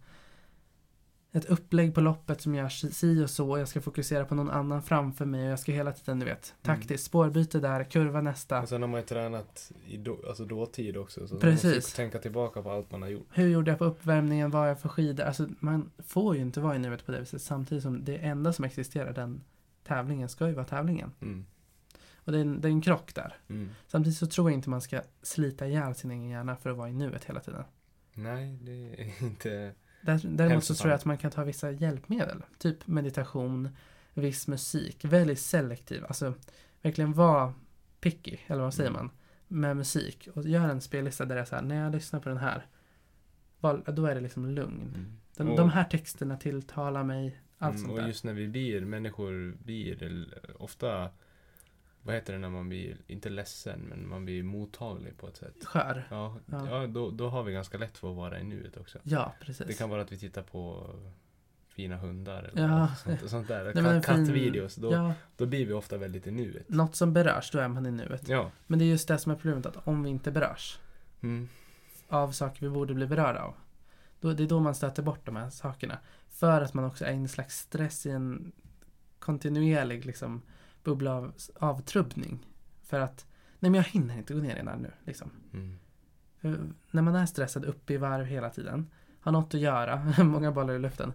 [1.32, 3.50] ett upplägg på loppet som gör si- och så.
[3.50, 6.26] Och jag ska fokusera på någon annan framför mig och jag ska hela tiden, du
[6.26, 8.60] vet, taktiskt, spårbyte där, kurva nästa.
[8.62, 11.28] Och sen har man ju tränat i då, alltså dåtid också.
[11.28, 11.64] Så Precis.
[11.64, 13.28] man måste tänka tillbaka på allt man har gjort.
[13.32, 14.50] Hur gjorde jag på uppvärmningen?
[14.50, 15.24] Vad jag för skidor?
[15.24, 18.52] Alltså man får ju inte vara i nuet på det viset samtidigt som det enda
[18.52, 19.40] som existerar, den
[19.84, 21.12] tävlingen, ska ju vara tävlingen.
[21.20, 21.46] Mm.
[22.30, 23.36] Och det är en, det är en krock där.
[23.48, 23.70] Mm.
[23.86, 26.88] Samtidigt så tror jag inte man ska slita ihjäl sin egen hjärna för att vara
[26.88, 27.64] i nuet hela tiden.
[28.14, 29.74] Nej, det är inte...
[30.02, 32.42] Där, däremot så tror jag att man kan ta vissa hjälpmedel.
[32.58, 33.68] Typ meditation,
[34.14, 35.04] viss musik.
[35.04, 36.04] Väldigt selektiv.
[36.04, 36.34] Alltså
[36.82, 37.54] verkligen vara
[38.00, 39.02] picky, eller vad säger Mm.
[39.06, 39.10] man?
[39.48, 40.28] Med musik.
[40.34, 42.66] Och gör en spellista där det är så här, när jag lyssnar på den här.
[43.86, 44.92] Då är det liksom lugn.
[44.94, 45.16] Mm.
[45.36, 47.40] De, Och- de här texterna tilltalar mig.
[47.58, 48.08] Allt Mm, sånt och där.
[48.08, 51.10] just när vi blir, människor blir eller, ofta,
[52.02, 55.64] vad heter det när man blir, inte ledsen, men man blir mottaglig på ett sätt.
[55.64, 56.06] Skör.
[56.10, 56.66] Ja, Ja.
[56.70, 56.86] ja.
[56.86, 58.98] då, då har vi ganska lätt för att vara i nuet också.
[59.02, 59.66] Ja, precis.
[59.66, 60.90] Det kan vara att vi tittar på
[61.68, 62.88] fina hundar eller Ja.
[63.04, 63.64] sånt, sånt där.
[63.74, 66.68] Nej, fin- kattvideos, då, Ja, då blir vi ofta väldigt i nuet.
[66.68, 68.28] något som berörs, då är man i nuet.
[68.28, 68.50] Ja.
[68.66, 70.78] Men det är just det som är problemet, att om vi inte berörs
[71.22, 71.48] Mm.
[72.08, 73.54] av saker vi borde bli berörda av.
[74.20, 75.98] Då, det är då man stöter bort de här sakerna.
[76.28, 78.52] För att man också är i en slags stress i en
[79.18, 80.42] kontinuerlig liksom,
[80.84, 82.46] bubbla av avtrubbning.
[82.82, 83.26] För att,
[83.58, 84.90] nej men jag hinner inte gå ner i den nu.
[85.04, 85.30] Liksom.
[85.52, 85.78] Mm.
[86.40, 86.58] För
[86.90, 88.90] När man är stressad uppe i varv hela tiden,
[89.20, 91.12] har något att göra, många bollar i luften,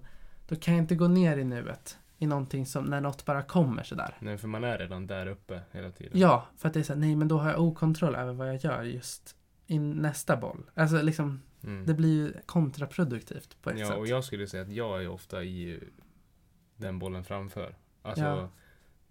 [0.47, 3.83] då kan jag inte gå ner i nuet i någonting som, när något bara kommer
[3.83, 4.17] sådär.
[4.19, 6.19] Nej, för man är redan där uppe hela tiden.
[6.19, 8.49] Ja, för att det är så här, nej men då har jag okontroll över vad
[8.49, 9.35] jag gör just
[9.67, 10.69] i nästa boll.
[10.73, 11.85] Alltså liksom, Mm.
[11.85, 13.97] det blir ju kontraproduktivt på ett Ja, sätt.
[13.97, 15.83] och jag skulle säga att jag är ofta i
[16.75, 17.75] den bollen framför.
[18.01, 18.49] Alltså Ja.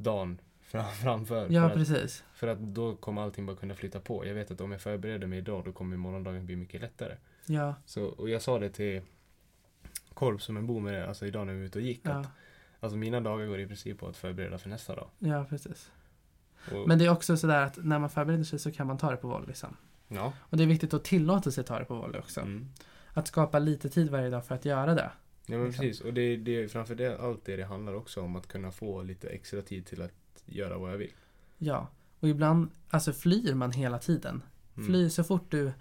[0.05, 1.47] Dagen fram, framför.
[1.51, 2.25] Ja, för, att, precis.
[2.35, 4.27] för att då kommer allting bara kunna flytta på.
[4.27, 7.17] Jag vet att om jag förbereder mig idag då kommer morgondagen bli mycket lättare.
[7.47, 9.03] Ja, Så, och jag sa det till
[10.15, 12.01] Korp som en bor med det, alltså idag när vi var ute och gick.
[12.03, 12.27] ja, Att,
[12.81, 15.09] alltså mina dagar går i princip på att förbereda för nästa dag.
[15.19, 15.91] ja, precis.
[16.73, 19.11] Och, Men det är också sådär att när man förbereder sig så kan man ta
[19.11, 19.77] det på volley liksom.
[20.09, 20.33] ja.
[20.39, 22.41] Och det är viktigt att tillåta sig ta det på volley också.
[22.41, 22.69] Mm.
[23.13, 25.11] Att skapa lite tid varje dag för att göra det.
[25.47, 25.83] Ja men Liksom.
[25.85, 26.01] precis.
[26.01, 29.29] Och det, det framför det, allt det det handlar också om att kunna få lite
[29.29, 30.13] extra tid till att
[30.47, 31.13] göra vad jag vill.
[31.59, 31.89] Ja.
[32.21, 34.43] Och ibland, alltså flyr man hela tiden.
[34.77, 34.87] Mm.
[34.87, 35.73] Fly så fort du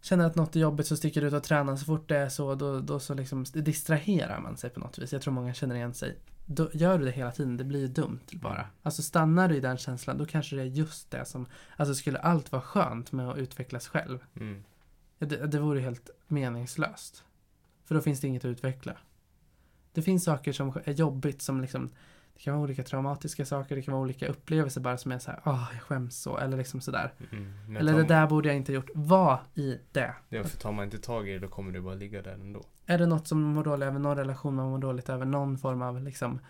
[0.00, 1.76] känner att något är jobbigt så sticker du ut och tränar.
[1.76, 5.12] Så fort det är så, då, då så liksom distraherar man sig på något vis.
[5.12, 6.16] Jag tror många känner igen sig.
[6.46, 8.66] Då gör du det hela tiden, det blir ju dumt bara.
[8.82, 12.18] Alltså stannar du i den känslan, då kanske det är just det som, alltså skulle
[12.18, 14.18] allt vara skönt med att utvecklas själv.
[14.36, 14.64] Mm.
[15.18, 17.24] Det, det vore helt meningslöst.
[17.90, 18.96] För då finns det inget att utveckla.
[19.92, 21.90] Det finns saker som är jobbigt som liksom
[22.34, 25.30] det kan vara olika traumatiska saker, det kan vara olika upplevelser bara som är så
[25.30, 27.12] här, åh, jag skäms så, eller liksom sådär.
[27.32, 27.76] Mm.
[27.76, 28.90] Eller det där borde jag inte gjort.
[28.94, 30.14] Var i det.
[30.28, 32.62] Ja, för tar man inte tag i det då kommer det bara ligga där ändå.
[32.86, 35.58] Är det något som man mår dåligt över, någon relation man mår dåligt över, någon
[35.58, 36.40] form av liksom,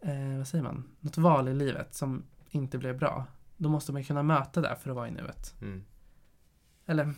[0.00, 3.26] eh, vad säger man, något val i livet som inte blev bra.
[3.56, 5.54] Då måste man kunna möta det för att vara i nuet.
[5.60, 5.84] Mm.
[6.86, 7.14] Eller,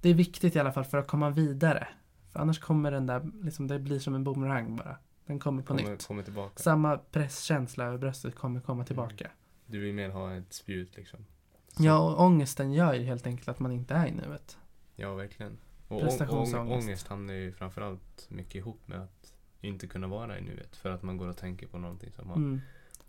[0.00, 1.88] det är viktigt i alla fall för att komma vidare.
[2.32, 4.96] För annars kommer den där, liksom, det blir som en boomerang bara.
[5.26, 6.06] Den kommer på Kommer, nytt.
[6.06, 6.62] kommer tillbaka.
[6.62, 9.30] Samma presskänsla över bröstet kommer komma tillbaka.
[9.66, 11.26] Du vill mer ha ett spjut liksom.
[11.68, 14.58] Så- Ja, och ångesten gör ju helt enkelt att man inte är i nuet.
[14.96, 15.58] Ja, verkligen.
[15.88, 16.54] Och ång- Prestationsångest.
[16.72, 20.76] ång- ångest hamnar ju framförallt mycket ihop med att inte kunna vara i nuet.
[20.76, 22.60] För att man går och tänker på någonting som har Mm.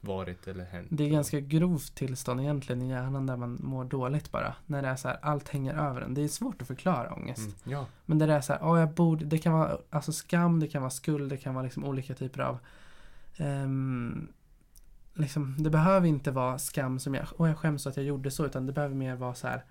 [0.04, 0.88] Varit eller hänt.
[0.92, 4.56] Det är ganska grovt tillstånd egentligen i hjärnan där man mår dåligt bara.
[4.66, 6.14] När det är så här, allt hänger över en.
[6.14, 7.66] Det är svårt att förklara ångest.
[7.66, 7.80] Mm.
[7.80, 10.68] Ja, Men det är så här, åh jag borde, det kan vara alltså skam, det
[10.68, 12.58] kan vara skuld, det kan vara liksom olika typer av
[13.38, 14.28] ehm,
[15.14, 18.46] liksom, det behöver inte vara skam som jag, åh jag skäms att jag gjorde så,
[18.46, 19.64] utan det behöver mer vara så här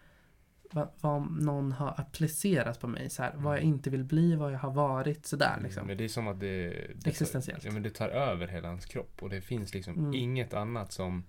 [0.73, 4.53] vad, vad någon har applicerat på mig, så här, vad jag inte vill bli, vad
[4.53, 5.81] jag har varit, sådär liksom.
[5.81, 5.87] Mm.
[5.87, 7.63] Men det är som att det, det Existentiellt.
[7.63, 9.23] Tar, ja, men det tar över hela ens kropp.
[9.23, 10.15] Och det finns liksom Mm.
[10.15, 11.25] inget annat som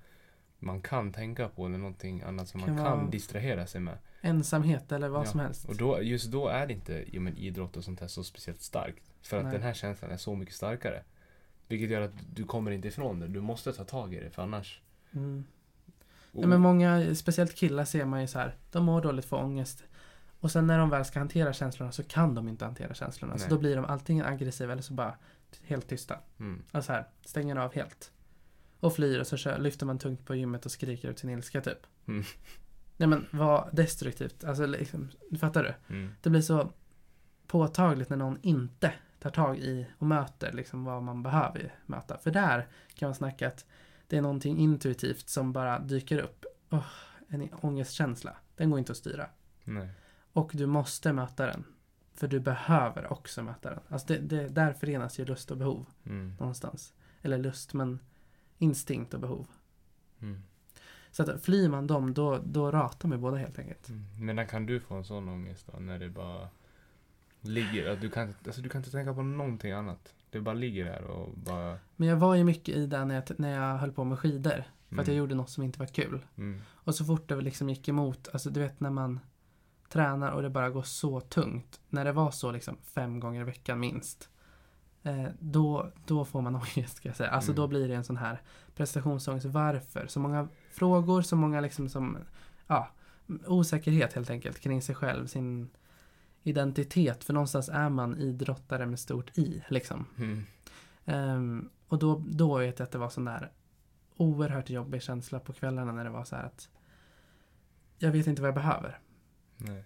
[0.59, 3.97] man kan tänka på eller någonting annat som Kan man kan distrahera sig med.
[4.21, 5.65] Ensamhet eller vad Ja, som helst.
[5.69, 8.61] Och då, just då är det inte ja, men idrott och sånt här så speciellt
[8.61, 9.03] starkt.
[9.21, 9.53] För att Nej.
[9.53, 11.03] den här känslan är så mycket starkare.
[11.67, 13.27] Vilket gör att du kommer inte ifrån det.
[13.27, 14.81] Du måste ta tag i det för annars...
[15.13, 15.43] Mm.
[16.33, 19.83] Nej, men många, speciellt killar ser man ju så här, de mår dåligt, får ångest.
[20.39, 23.37] Och sen när de väl ska hantera känslorna så kan de inte hantera känslorna.
[23.37, 23.49] Så Nej.
[23.49, 25.15] då blir de antingen aggressiva eller så bara
[25.63, 26.17] helt tysta.
[26.39, 28.11] mm, Alltså här, stänger av helt.
[28.79, 31.61] Och flyr och så kör, lyfter man tungt på gymmet och skriker ut sin ilska
[31.61, 31.87] typ.
[32.07, 32.23] Mm.
[32.97, 34.43] Nej men vad destruktivt.
[34.43, 35.95] Alltså liksom, fattar du?
[35.95, 36.71] mm, Det blir så
[37.47, 42.17] påtagligt när någon inte tar tag i och möter liksom vad man behöver möta.
[42.17, 43.65] För där kan man snacka att
[44.13, 46.45] det är någonting intuitivt som bara dyker upp.
[46.69, 46.85] Åh,
[47.27, 48.35] en ångestkänsla.
[48.55, 49.29] Den går inte att styra.
[49.63, 49.89] nej.
[50.33, 51.63] Och du måste möta den.
[52.13, 53.79] För du behöver också möta den.
[53.89, 56.93] Alltså det, det, där förenas ju lust och behov Mm, någonstans.
[57.21, 57.99] Eller lust, men
[58.57, 59.47] instinkt och behov.
[60.21, 60.43] mm,
[61.11, 63.89] Så att flyr man dem, då, då ratar man båda helt enkelt.
[63.89, 64.05] mm.
[64.19, 65.79] Men när kan du få en sån ångest då?
[65.79, 66.49] När det bara
[67.43, 67.95] ligger...
[67.95, 70.13] Du, kan, alltså, du kan inte tänka på någonting annat.
[70.29, 71.77] Det bara ligger där och bara...
[71.95, 74.63] Men jag var ju mycket i det när jag, när jag höll på med skidor.
[74.89, 76.25] För att jag Mm, gjorde något som inte var kul.
[76.37, 79.19] mm, Och så fort det liksom gick emot, alltså du vet när man
[79.89, 81.79] tränar och det bara går så tungt.
[81.89, 84.29] När det var så liksom fem gånger i veckan minst.
[85.03, 87.29] Eh, då, då får man ångest ska jag säga.
[87.29, 87.55] Alltså Mm.
[87.61, 88.41] då blir det en sån här
[88.75, 89.45] prestationsångest.
[89.45, 90.07] Varför?
[90.07, 92.17] Så många frågor, så många liksom som,
[92.67, 92.87] ja,
[93.47, 95.69] osäkerhet helt enkelt kring sig själv, sin
[96.43, 97.23] identitet.
[97.23, 100.05] För någonstans är man idrottare med stort i liksom.
[100.17, 100.43] mm,
[101.05, 103.51] Ehm, och då, då vet jag att det var sån där
[104.15, 106.69] oerhört jobbig känsla på kvällarna när det var så här att
[107.97, 108.99] jag vet inte vad jag behöver.
[109.57, 109.83] nej.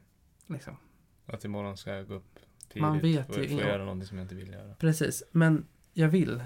[0.47, 0.77] Liksom.
[1.25, 4.25] Att imorgon ska jag gå upp tidigt Man vet och få göra någonting som jag
[4.25, 4.73] inte vill göra.
[4.73, 6.43] Precis, men jag vill,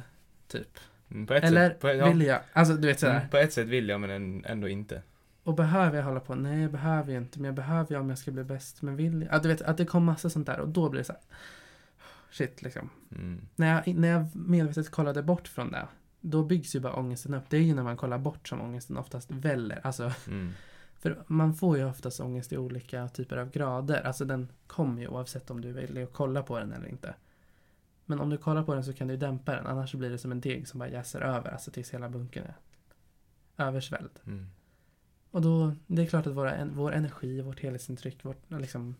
[0.47, 0.79] typ.
[1.11, 2.41] Mm, Eller sätt, på, ja, vill jag?
[2.53, 3.17] Alltså du vet sådär.
[3.17, 5.01] mm, på ett sätt vill jag men än- ändå inte.
[5.43, 6.35] Och behöver jag hålla på?
[6.35, 7.39] Nej, jag behöver ju inte.
[7.39, 8.81] Men jag behöver ju om jag ska bli bäst.
[8.81, 9.33] Men vill jag?
[9.33, 10.59] Ja, du vet, att det kom massa sånt där.
[10.59, 11.21] Och då blir det så här.
[12.31, 12.89] Shit, liksom.
[13.11, 15.87] Mm, När jag, när jag medvetet kollade bort från det.
[16.21, 17.43] Då byggs ju bara ångesten upp.
[17.49, 19.79] Det är ju när man kollar bort som ångesten oftast väller.
[19.83, 20.51] Alltså, mm,
[20.99, 24.01] För man får ju oftast ångest i olika typer av grader.
[24.01, 27.13] Alltså den kommer ju oavsett om du väljer att kolla på den eller inte.
[28.05, 29.67] Men om du kollar på den så kan du dämpa den.
[29.67, 31.51] Annars blir det som en deg som bara jäser över.
[31.51, 32.55] Alltså tills hela bunken är
[33.67, 34.11] översvälld.
[34.25, 34.47] mm,
[35.31, 38.95] Och då, det är klart att våra, vår energi, vårt helhetsintryck, vårt, liksom,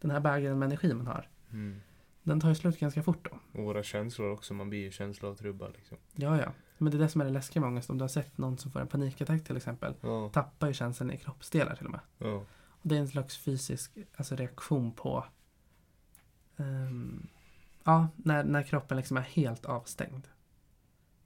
[0.00, 1.28] den här bägaren med energi man har.
[1.50, 1.80] mm.
[2.24, 3.58] Den tar ju slut ganska fort då.
[3.60, 5.98] Och våra känslor också, man blir ju känsloavtrubbad liksom.
[6.14, 6.52] Ja, ja.
[6.78, 7.90] Men det är det som är det läskiga med ångest.
[7.90, 9.94] Om du har sett någon som får en panikattack till exempel.
[10.00, 12.00] Ja, Tappar ju känslan i kroppsdelar till och med.
[12.18, 12.44] ja.
[12.68, 15.24] Och det är en slags fysisk alltså reaktion på
[16.56, 17.26] ehm,
[17.84, 20.28] Ja, när, när kroppen liksom är helt avstängd.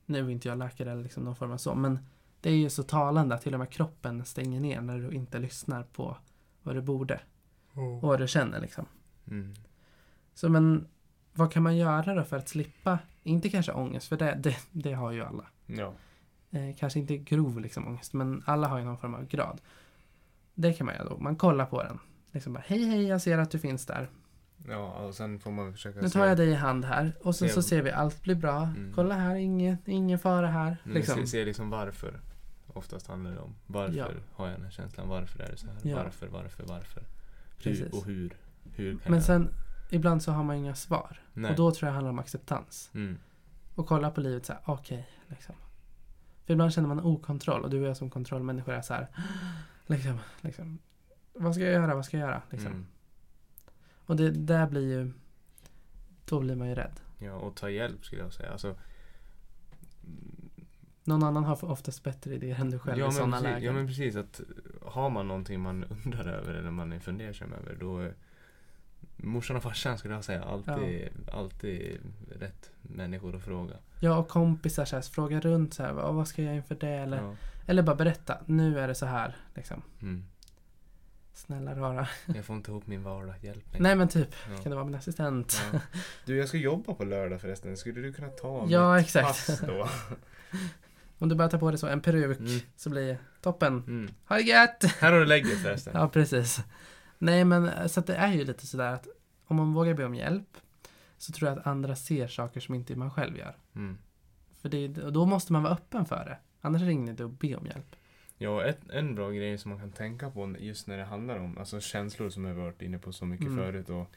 [0.06, 1.98] Nu är inte jag läkare eller liksom någon form av så, men
[2.46, 5.38] det är ju så talande att till och med kroppen stänger ner när du inte
[5.38, 6.16] lyssnar på
[6.62, 7.20] vad du borde
[7.72, 8.86] och vad du känner liksom.
[9.30, 9.54] Mm.
[10.34, 10.86] Så men
[11.34, 14.92] vad kan man göra då för att slippa, inte kanske ångest, för det, det, det
[14.92, 15.44] har ju alla.
[15.66, 15.92] Ja.
[16.50, 19.60] Eh, kanske inte grov liksom, ångest, men alla har ju någon form av grad.
[20.54, 21.16] Det kan man göra då.
[21.18, 21.98] Man kollar på den.
[22.32, 24.08] Liksom bara, hej hej, jag ser att du finns där.
[24.68, 27.34] ja, och sen får man försöka Nu se- tar jag dig i hand här och
[27.36, 28.62] så, Se- så ser vi allt blir bra.
[28.62, 28.92] Mm.
[28.94, 30.76] Kolla här, ingen, ingen fara här.
[30.84, 31.14] Liksom.
[31.14, 32.20] se, se liksom varför.
[32.76, 34.08] Oftast handlar det om varför Ja.
[34.32, 35.08] har jag den här känslan?
[35.08, 35.76] Varför är det så här?
[35.82, 35.96] Ja.
[35.96, 37.02] Varför, varför, varför?
[37.58, 38.36] Hur, och hur?
[38.74, 39.22] Hur Men jag?
[39.22, 39.48] sen,
[39.90, 41.20] ibland så har man inga svar.
[41.32, 41.50] Nej.
[41.50, 42.90] Och då tror jag det handlar om acceptans.
[42.94, 43.18] Mm.
[43.74, 45.54] Och kolla på livet så här, okej, liksom.
[46.44, 49.08] För ibland känner man okontroll och du och jag som kontrollmänniskor är så här,
[49.86, 50.78] liksom, liksom.
[51.32, 52.42] Vad ska jag göra, vad ska jag göra?
[52.50, 52.72] Liksom.
[52.72, 52.86] Mm.
[54.06, 55.12] Och det där blir ju,
[56.24, 57.00] då blir man ju rädd.
[57.18, 58.52] Ja, och ta hjälp skulle jag säga.
[58.52, 58.76] Alltså,
[61.06, 63.62] Någon annan har oftast bättre idéer än du själv ja, i sådana lägen.
[63.62, 64.40] ja men precis att
[64.82, 68.14] har man någonting man undrar över eller man är fundersam över då är
[69.16, 71.98] morsan och farsan skulle jag säga alltid, alltid
[72.40, 73.74] rätt människor att fråga.
[74.00, 76.74] Ja, och kompisar så här, fråga runt så här, "Vad- vad ska jag göra inför
[76.74, 76.88] det?
[76.88, 77.34] Eller, Ja.
[77.66, 79.36] eller bara berätta, nu är det så här.
[79.54, 79.82] Liksom.
[80.02, 80.24] Mm.
[81.34, 82.08] Snälla rara.
[82.34, 83.80] Jag får inte ihop min vardag, hjälp mig.
[83.80, 84.56] Nej men typ, Ja.
[84.62, 85.60] kan du vara min assistent?
[85.72, 85.80] Ja.
[86.24, 87.76] Du, jag ska jobba på lördag förresten.
[87.76, 89.26] Skulle du kunna ta Ja, mitt exakt.
[89.26, 89.88] pass då?
[91.18, 92.60] Om du bara tar på dig så, en peruk, Mm.
[92.76, 93.82] så blir det toppen.
[93.86, 94.10] Mm.
[94.28, 94.84] Ha det gött!
[95.00, 95.92] Här har du lägget förresten.
[95.96, 96.60] Ja, precis.
[97.18, 99.06] Nej, men så att det är ju lite sådär att
[99.46, 100.56] om man vågar be om hjälp
[101.18, 103.56] så tror jag att andra ser saker som inte man själv gör.
[103.74, 103.98] Mm.
[104.62, 106.38] För det, och då måste man vara öppen för det.
[106.60, 107.96] Annars är det ingen idé att be om hjälp.
[108.38, 111.58] Ja, ett, en bra grej som man kan tänka på just när det handlar om
[111.58, 113.58] alltså känslor som jag varit inne på så mycket Mm.
[113.64, 114.10] förut och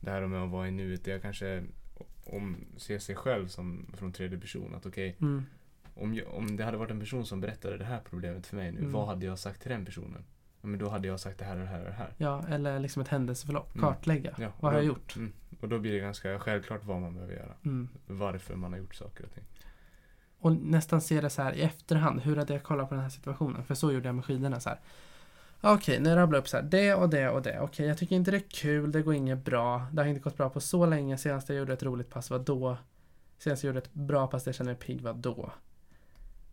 [0.00, 1.08] det här med att vara i nuet.
[1.08, 1.64] Är kanske
[2.24, 4.74] om ser sig själv som från tredje person.
[4.74, 5.46] Att okej, Mm.
[6.00, 8.72] Om, jag, om det hade varit en person som berättade det här problemet för mig
[8.72, 8.78] nu.
[8.78, 8.92] Mm.
[8.92, 10.24] Vad hade jag sagt till den personen?
[10.60, 12.14] Men då hade jag sagt det här och det här och det här.
[12.16, 13.74] Ja, eller liksom ett händelseförlopp.
[13.74, 13.80] Mm.
[13.80, 14.34] Kartlägga.
[14.38, 15.16] Ja, Vad har jag gjort?
[15.16, 15.32] Mm.
[15.60, 17.54] Och då blir det ganska självklart vad man behöver göra.
[17.64, 17.88] Mm.
[18.06, 19.44] Varför man har gjort saker och ting.
[20.38, 22.20] Och nästan se det så här i efterhand.
[22.20, 23.64] Hur hade jag kollat på den här situationen?
[23.64, 24.80] För så gjorde jag med skidorna så här.
[25.60, 26.64] Okej, nu rabblar jag upp så här.
[26.64, 27.60] Det och det och det.
[27.60, 28.92] Okej, jag tycker inte det är kul.
[28.92, 29.86] Det går inget bra.
[29.92, 31.18] Det har inte gått bra på så länge.
[31.18, 32.76] Senast jag gjorde ett roligt pass var då.
[33.38, 35.52] Senast jag gjorde ett bra pass där jag känner mig pigg var då.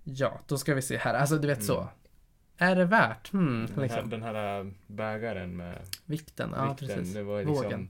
[0.09, 1.13] Ja, då ska vi se här.
[1.13, 1.77] Alltså du vet så.
[1.77, 1.87] Mm.
[2.57, 3.31] Är det värt?
[3.31, 4.09] Hmm, Den, här, liksom.
[4.09, 6.53] den här äh, bägaren med Vikten.
[6.55, 7.13] Ja, vikten, precis.
[7.13, 7.89] det var liksom Vågen.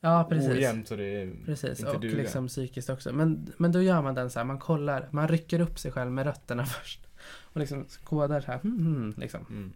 [0.00, 0.50] Ja, precis.
[0.50, 2.16] ojämnt så det är Precis, inte och duga.
[2.16, 3.12] liksom psykiskt också.
[3.12, 6.10] Men, men då gör man den så här, man kollar, man rycker upp sig själv
[6.10, 7.06] med rötterna först.
[7.42, 9.46] Och liksom kodar så här, hmm, hmm, liksom.
[9.50, 9.72] Mm.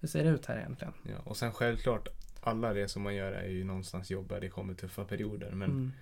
[0.00, 0.92] Hur ser det ut här egentligen?
[1.02, 2.08] Ja, och sen självklart,
[2.40, 5.50] alla resor man gör är ju någonstans jobb där det kommer tuffa perioder.
[5.50, 5.92] Men Mm.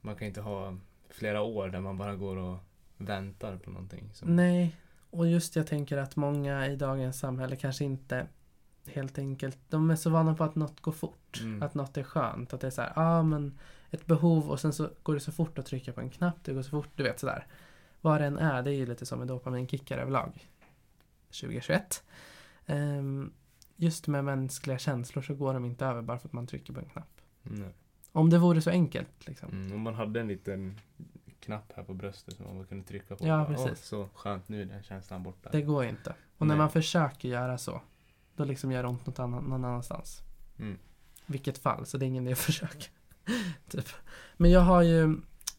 [0.00, 0.76] man kan inte ha
[1.10, 2.58] flera år där man bara går och
[3.04, 4.10] väntar på någonting.
[4.12, 4.76] Som, Nej,
[5.10, 8.26] och just jag tänker att många i dagens samhälle kanske inte
[8.86, 11.40] helt enkelt, de är så vana på att något går fort.
[11.40, 11.62] Mm.
[11.62, 12.52] Att något är skönt.
[12.52, 13.58] Att det är så här, ah, men
[13.90, 16.44] ett behov och sen så går det så fort att trycka på en knapp.
[16.44, 17.46] Det går så fort, du vet sådär.
[18.00, 20.48] Vad det än är, det är ju lite som med dopaminkickar överlag.
[21.26, 22.04] 2021.
[22.66, 23.32] Ehm,
[23.76, 26.80] just med mänskliga känslor så går de inte över bara för att man trycker på
[26.80, 27.20] en knapp.
[27.42, 27.74] Nej.
[28.12, 29.48] Om det vore så enkelt liksom.
[29.48, 30.80] Mm, om man hade en liten
[31.42, 33.26] knapp här på bröstet som man kunde trycka på.
[33.26, 33.66] Ja, precis.
[33.68, 35.48] Åh, så skönt, nu är den känslan borta.
[35.52, 36.14] Det går inte.
[36.38, 36.58] Och när Nej.
[36.58, 37.80] man försöker göra så,
[38.36, 40.20] då liksom gör det ont något annan, någon annanstans.
[40.58, 40.78] Mm.
[41.26, 42.86] Vilket fall, så det är ingen idé att försöka.
[43.68, 43.88] typ.
[44.36, 45.16] Men jag har ju,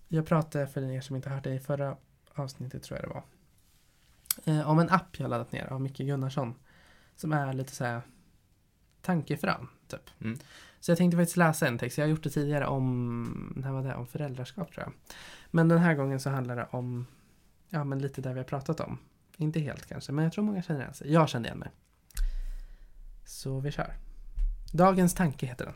[0.07, 1.97] jag pratade för er som inte hört det i förra
[2.33, 3.23] avsnittet tror jag det var.
[4.45, 6.55] Eh, om en app jag laddat ner av Micke Gunnarsson.
[7.15, 8.01] Som är lite så här
[9.03, 10.09] tankefram, typ.
[10.21, 10.37] Mm.
[10.79, 11.97] Så jag tänkte faktiskt läsa en text.
[11.97, 13.95] Jag har gjort det tidigare om, när var det?
[13.95, 14.93] Om föräldraskap tror jag.
[15.51, 17.05] Men den här gången så handlar det om,
[17.69, 18.97] ja men lite där vi har pratat om.
[19.37, 21.11] Inte helt kanske, men jag tror många känner igen sig.
[21.11, 21.69] Jag känner igen mig.
[23.25, 23.93] Så vi kör.
[24.73, 25.75] Dagens tanke heter den.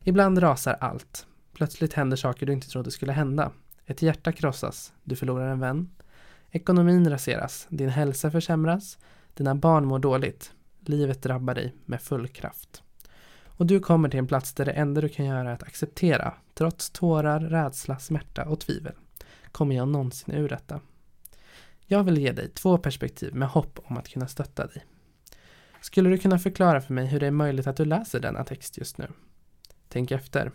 [0.00, 1.26] Ibland rasar allt.
[1.52, 3.52] Plötsligt händer saker du inte trodde skulle hända.
[3.86, 4.92] Ett hjärta krossas.
[5.04, 5.90] Du förlorar en vän.
[6.50, 7.66] Ekonomin raseras.
[7.70, 8.98] Din hälsa försämras.
[9.34, 10.52] Dina barn mår dåligt.
[10.84, 12.82] Livet drabbar dig med full kraft.
[13.44, 16.34] Och du kommer till en plats där det enda du kan göra är att acceptera,
[16.54, 18.94] trots tårar, rädsla, smärta och tvivel.
[19.52, 20.80] Kommer jag någonsin ur detta?
[21.86, 24.84] Jag vill ge dig två perspektiv med hopp om att kunna stötta dig.
[25.80, 28.78] Skulle du kunna förklara för mig hur det är möjligt att du läser denna text
[28.78, 29.06] just nu?
[29.88, 30.52] Tänk efter.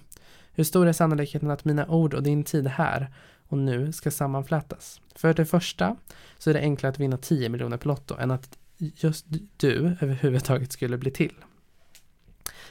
[0.51, 3.13] Hur stor är sannolikheten att mina ord och din tid här
[3.47, 5.01] och nu ska sammanflätas?
[5.15, 5.95] För det första
[6.37, 9.25] så är det enklare att vinna 10 miljoner på Lotto än att just
[9.57, 11.33] du överhuvudtaget skulle bli till.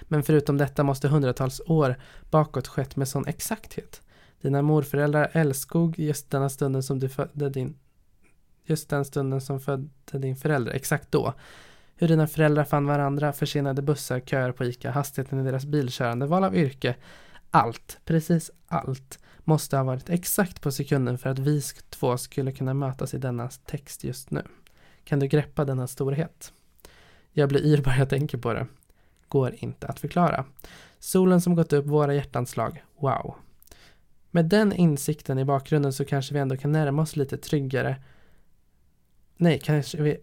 [0.02, 1.96] Men förutom detta måste hundratals år
[2.30, 4.02] bakåt skett med sån exakthet.
[4.40, 7.74] Dina morföräldrar älskog just denna stunden som du födde din
[8.66, 11.34] just den stunden som födde din förälder, exakt då.
[11.96, 16.44] Hur dina föräldrar fann varandra, försenade bussar, köer på ICA, hastigheten i deras bilkörande, val
[16.44, 16.96] av yrke.
[17.50, 22.74] Allt, precis allt, måste ha varit exakt på sekunden för att vi två skulle kunna
[22.74, 24.42] mötas i denna text just nu.
[25.06, 26.52] Kan du greppa denna storhet?
[27.32, 28.66] Jag blir yr bara jag tänker på det.
[29.28, 30.44] Går inte att förklara.
[30.98, 32.84] Solen som gått upp, våra hjärtans slag.
[33.00, 33.34] Wow.
[34.30, 37.96] Med den insikten i bakgrunden så kanske vi ändå kan närma oss lite tryggare.
[39.36, 40.16] Nej, kanske vi...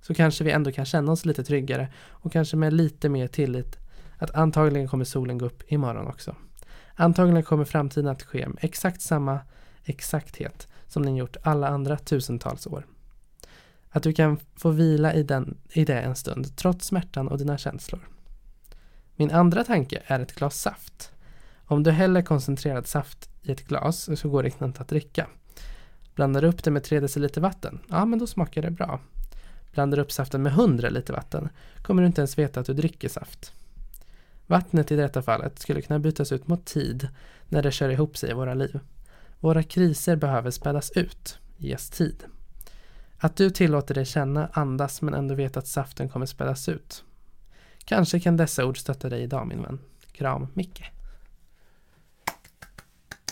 [0.00, 3.78] Så kanske vi ändå kan känna oss lite tryggare och kanske med lite mer tillit
[4.18, 6.36] att antagligen kommer solen gå upp imorgon också.
[6.94, 9.40] Antagligen kommer framtiden att ske med exakt samma
[9.84, 12.86] exakthet som den gjort alla andra tusentals år.
[13.90, 17.58] Att du kan få vila i, den, i det en stund, trots smärtan och dina
[17.58, 18.08] känslor.
[19.16, 21.12] Min andra tanke är ett glas saft.
[21.64, 25.26] Om du häller koncentrerad saft i ett glas så går det inte att dricka.
[26.14, 29.00] Blandar upp det med 3 deciliter vatten, ja men då smakar det bra.
[29.72, 31.48] Blandar upp saften med 100 liter vatten
[31.82, 33.52] kommer du inte ens veta att du dricker saft.
[34.46, 37.08] Vattnet i detta fallet skulle kunna bytas ut mot tid
[37.48, 38.80] när det kör ihop sig i våra liv.
[39.40, 42.24] Våra kriser behöver spädas ut, ges tid.
[43.22, 47.04] Att du tillåter dig känna, andas men ändå vet att saften kommer spädas ut.
[47.84, 49.78] Kanske kan dessa ord stötta dig idag min vän.
[50.12, 50.90] Kram Micke.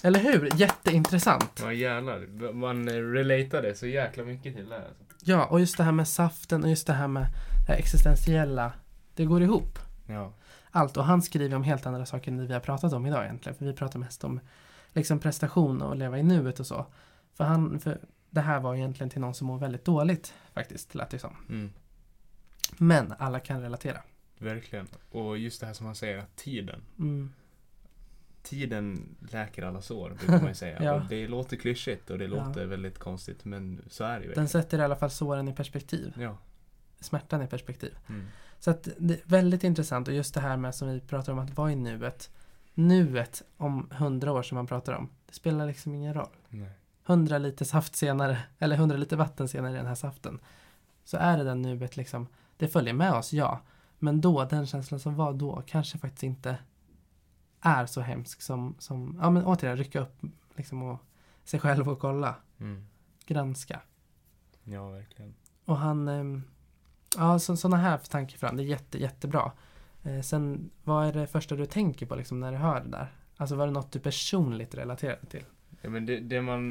[0.02, 0.50] Eller hur?
[0.54, 1.60] Jätteintressant.
[1.62, 4.84] Ja jävlar, man relatade så jäkla mycket till det här.
[4.84, 5.04] Alltså.
[5.24, 7.26] Ja, och just det här med saften och just det här med
[7.66, 8.72] det här existentiella.
[9.14, 9.78] Det går ihop.
[10.06, 10.32] Ja.
[10.70, 10.96] Allt.
[10.96, 13.58] Och han skriver om helt andra saker än vi har pratat om idag egentligen.
[13.58, 14.40] För vi pratar mest om
[14.92, 16.86] liksom prestation och leva i nuet och så.
[17.34, 17.98] För, han, för
[18.30, 21.36] det här var egentligen till någon som mår väldigt dåligt faktiskt, lät det som.
[21.48, 21.70] Mm.
[22.78, 24.02] Men alla kan relatera.
[24.38, 24.88] Verkligen.
[25.10, 26.82] Och just det här som han säger, att tiden.
[26.98, 27.32] Mm.
[28.42, 30.82] Tiden läker alla sår, brukar man ju säga.
[30.82, 31.06] Ja.
[31.08, 32.30] det låter klyschigt och det Ja.
[32.46, 34.20] låter väldigt konstigt, men så är det ju.
[34.20, 34.48] Den verkligen.
[34.48, 36.12] sätter i alla fall såren i perspektiv.
[36.18, 36.38] Ja.
[37.00, 37.98] Smärtan i perspektiv.
[38.08, 38.26] Mm.
[38.58, 41.38] Så att det är väldigt intressant och just det här med som vi pratar om
[41.38, 42.30] att vara i nuet.
[42.74, 45.10] Nuet om hundra år som man pratar om.
[45.26, 46.36] Det spelar liksom ingen roll.
[46.48, 46.70] Nej.
[47.08, 50.38] Hundra liter saft senare, eller hundra liter vatten senare i den här saften.
[51.04, 52.26] Så är det den nuet liksom.
[52.56, 53.60] Det följer med oss, ja.
[53.98, 56.58] Men då, den känslan som var då, kanske faktiskt inte
[57.60, 60.22] är så hemsk som, som ja men återigen, rycka upp
[60.56, 60.98] liksom och
[61.44, 62.34] sig själv och kolla.
[62.58, 62.86] Mm.
[63.26, 63.80] Granska.
[64.64, 65.34] Ja, verkligen.
[65.64, 66.42] Och han, ehm,
[67.16, 69.52] ja så, sådana här tankar fram, det är jätte, jättebra.
[70.02, 73.12] Eh, sen, vad är det första du tänker på liksom när du hör det där?
[73.36, 75.44] Alltså var det något du personligt relaterade till?
[75.82, 76.70] Ja, men det, det man...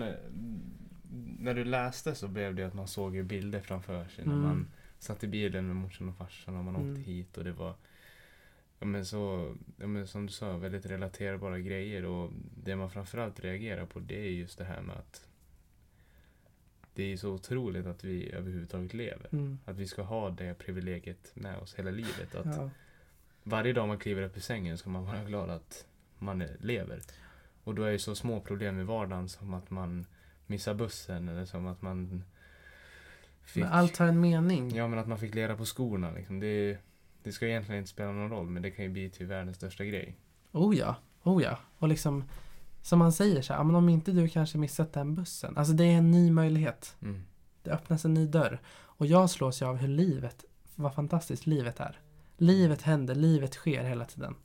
[1.40, 4.26] När du läste så blev det att man såg ju bilder framför sig.
[4.26, 4.46] När Mm.
[4.48, 4.68] man
[5.00, 6.90] satt i bilen med morsan och farsan och man Mm.
[6.92, 7.74] åkte hit och det var...
[8.80, 12.32] Ja men så, ja men som du sa, väldigt relaterbara grejer och
[12.64, 15.28] det man framförallt reagerar på det är just det här med att
[16.94, 19.28] det är så otroligt att vi överhuvudtaget lever.
[19.32, 19.60] Mm.
[19.66, 22.36] Att vi ska ha det privilegiet med oss hela livet.
[22.36, 22.70] Att Ja.
[23.44, 25.86] varje dag man kliver upp ur sängen ska man vara glad att
[26.20, 27.02] man lever.
[27.68, 30.06] Och då är det så små problem i vardagen som att man
[30.46, 32.24] missar bussen eller som att man
[33.44, 33.64] fick...
[33.64, 34.76] Men allt har en mening.
[34.76, 36.40] Ja, men att man fick lera på skorna liksom.
[36.40, 36.78] Det,
[37.24, 39.86] det ska egentligen inte spela någon roll, men det kan ju bli till världens största
[39.86, 40.18] grej.
[40.52, 41.60] Oh ja, oh ja.
[41.78, 42.24] Och liksom,
[42.82, 45.58] som man säger så här, men om inte du kanske missat den bussen.
[45.58, 46.96] Alltså det är en ny möjlighet.
[47.02, 47.24] Mm.
[47.64, 48.62] Det öppnas en ny dörr.
[48.70, 52.00] Och jag slås ju av hur livet, vad fantastiskt livet är.
[52.38, 54.36] Livet händer, livet sker hela tiden.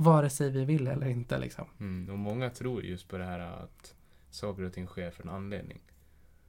[0.00, 1.64] Vare sig vi vill eller inte liksom.
[1.80, 2.10] Mm.
[2.10, 3.94] Och många tror just på det här att
[4.30, 5.80] saker och ting sker för en anledning.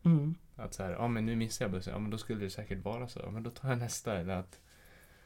[0.03, 0.35] Mm.
[0.55, 2.85] Att så här, ja men nu missar jag bussen, ja men då skulle det säkert
[2.85, 3.19] vara så.
[3.23, 4.19] Ja, men då tar jag nästa.
[4.19, 4.59] Eller att...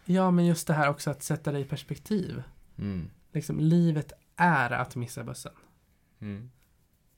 [0.05, 2.43] Ja, men just det här också att sätta det i perspektiv.
[2.77, 3.09] Mm.
[3.31, 5.53] Liksom, livet är att missa bussen.
[6.19, 6.51] Mm.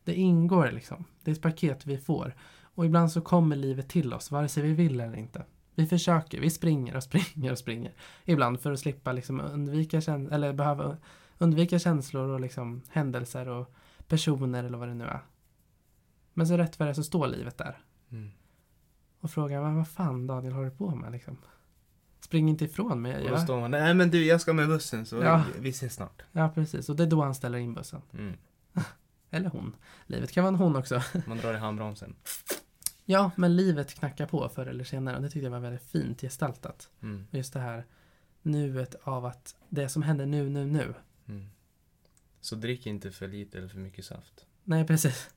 [0.03, 1.05] Det ingår liksom.
[1.23, 2.35] Det är ett paket vi får.
[2.61, 5.45] Och ibland så kommer livet till oss, vare sig vi vill eller inte.
[5.75, 7.93] Vi försöker, vi springer och springer och springer.
[8.25, 10.97] Ibland för att slippa liksom undvika, käns- eller behöva
[11.37, 13.73] undvika känslor och liksom händelser och
[14.07, 15.19] personer eller vad det nu är.
[16.33, 17.77] Men så rätt vad det är så står livet där.
[18.11, 18.31] Mm.
[19.19, 21.37] Och frågar, "Men vad fan Daniel håller du på med liksom?
[22.19, 23.23] Spring inte ifrån mig.
[23.25, 25.43] Och då står man nej men du jag ska med bussen så Ja.
[25.59, 26.21] vi ses snart.
[26.31, 26.89] ja, precis.
[26.89, 28.01] Och det är då han ställer in bussen.
[28.13, 28.33] Mm.
[29.29, 29.75] Eller hon.
[30.05, 31.01] Livet kan vara en hon också.
[31.27, 32.15] Man drar i handbromsen.
[33.05, 36.21] Ja, men livet knackar på förr eller senare och det tyckte jag var väldigt fint
[36.21, 36.89] gestaltat.
[37.01, 37.27] Mm.
[37.31, 37.85] Just det här
[38.41, 40.93] nuet av att det som händer nu, nu, nu.
[41.27, 41.49] Mm.
[42.41, 44.45] Så drick inte för lite eller för mycket saft.
[44.63, 45.29] Nej, precis.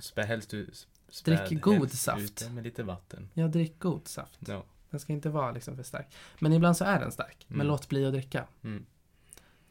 [0.00, 0.88] Spä helst ut.
[1.24, 2.50] Drick god saft.
[2.50, 3.28] med lite vatten.
[3.34, 4.38] Jag drick god saft.
[4.48, 4.64] Ja.
[4.90, 6.06] Den ska inte vara liksom för stark.
[6.38, 7.44] Men ibland så är den stark.
[7.48, 7.66] Men Mm.
[7.66, 8.46] låt bli att dricka.
[8.62, 8.86] Mm.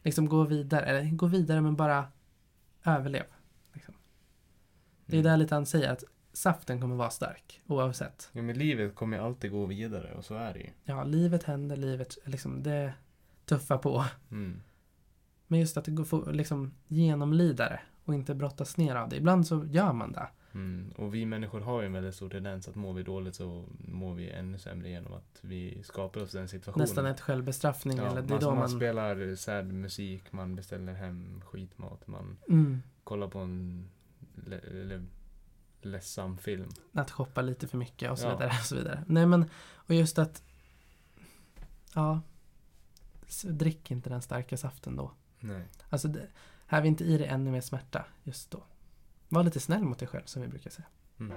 [0.02, 2.08] Liksom gå vidare, eller gå vidare men bara
[2.84, 3.24] överlev.
[3.72, 3.94] Liksom.
[5.06, 5.30] Det är Mm.
[5.30, 8.30] där lite han säger att saften kommer vara stark oavsett.
[8.32, 10.70] Ja men livet kommer ju alltid gå vidare och så är det ju.
[10.84, 12.92] Ja, livet händer, livet, liksom det
[13.44, 14.04] tuffar på.
[14.30, 14.60] Mm.
[15.46, 19.16] Men just att det går få liksom genomlida det och inte brottas ner av det.
[19.16, 20.28] Ibland så gör man det.
[20.54, 20.92] Mm.
[20.96, 24.14] Och vi människor har ju en väldigt stor tendens att mår vi dåligt så mår
[24.14, 26.82] vi ännu sämre genom att vi skapar oss den situationen.
[26.82, 31.40] Nästan ett självbestraffning ja, eller det är man, man spelar sad musik, man beställer hem
[31.44, 33.88] skitmat, man Mm, kollar på en
[35.84, 36.68] ledsam film.
[36.92, 38.30] att shoppa lite för mycket och så Ja.
[38.32, 38.48] vidare.
[38.48, 39.04] Och så vidare.
[39.06, 40.42] Nej men, och just att...
[41.94, 42.20] Ja.
[43.44, 45.12] drick inte den starka saften då.
[45.40, 45.68] Nej.
[45.88, 46.26] Alltså, det,
[46.66, 48.64] här vi inte i dig ännu mer smärta just då.
[49.28, 50.86] Var lite snäll mot dig själv som vi brukar säga.
[51.20, 51.36] Mm.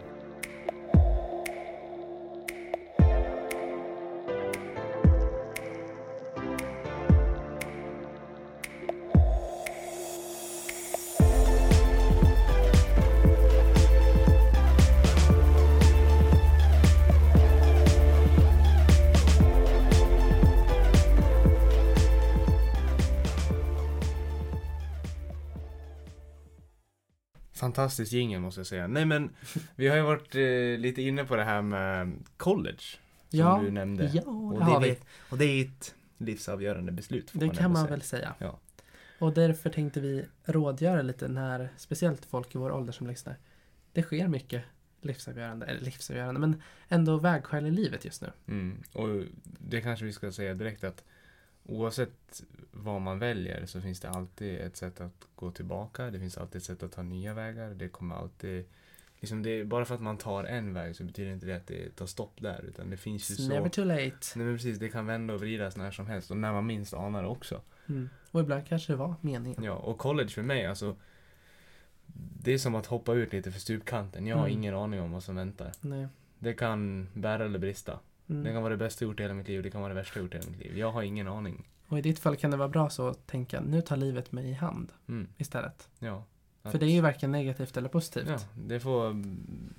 [27.63, 28.87] Fantastisk jingel måste jag säga.
[28.87, 29.29] Nej men,
[29.75, 32.77] vi har ju varit eh, lite inne på det här med college.
[33.29, 34.11] Som Ja, du nämnde.
[34.13, 34.89] Ja, Och det det, har är vi.
[34.89, 37.31] ett, och det är ett livsavgörande beslut.
[37.33, 37.89] Det kan ändå man säga.
[37.89, 38.33] väl säga.
[38.39, 38.59] Ja.
[39.19, 43.35] Och därför tänkte vi rådgöra lite när, speciellt folk i vår ålder som lyssnar.
[43.93, 44.63] Det sker mycket
[45.01, 48.31] livsavgörande, eller livsavgörande, men ändå vägskäl i livet just nu.
[48.47, 48.77] Mm.
[48.93, 51.03] Och det kanske vi ska säga direkt att
[51.65, 56.11] oavsett vad man väljer så finns det alltid ett sätt att gå tillbaka.
[56.11, 57.69] Det finns alltid ett sätt att ta nya vägar.
[57.69, 58.65] Det kommer alltid
[59.19, 61.95] Liksom det, bara för att man tar en väg så betyder inte det att det
[61.95, 62.65] tar stopp där.
[62.65, 63.49] Utan det finns ju It's så...
[63.53, 64.17] never too late.
[64.35, 66.31] Nej men precis, det kan vända och vridas när som helst.
[66.31, 67.61] Och när man minst anar det också.
[67.89, 68.09] Mm.
[68.31, 69.63] Och ibland kanske det var meningen.
[69.63, 70.95] Ja, och college för mig alltså.
[72.43, 74.27] Det är som att hoppa ut lite för stupkanten.
[74.27, 74.57] Jag har Mm.
[74.59, 75.71] ingen aning om vad som väntar.
[75.81, 76.07] Nej.
[76.39, 77.99] Det kan bära eller brista.
[78.27, 78.53] Det Mm.
[78.53, 79.63] kan vara det bästa jag gjort i hela mitt liv.
[79.63, 80.77] Det kan vara det värsta jag gjort i hela mitt liv.
[80.77, 81.69] Jag har ingen aning.
[81.87, 84.49] Och i ditt fall kan det vara bra så att tänka, nu tar livet mig
[84.49, 85.89] i hand Mm, istället.
[85.99, 86.23] ja.
[86.63, 88.27] För det är ju varken negativt eller positivt.
[88.29, 89.05] Ja, det får...
[89.07, 89.73] mm,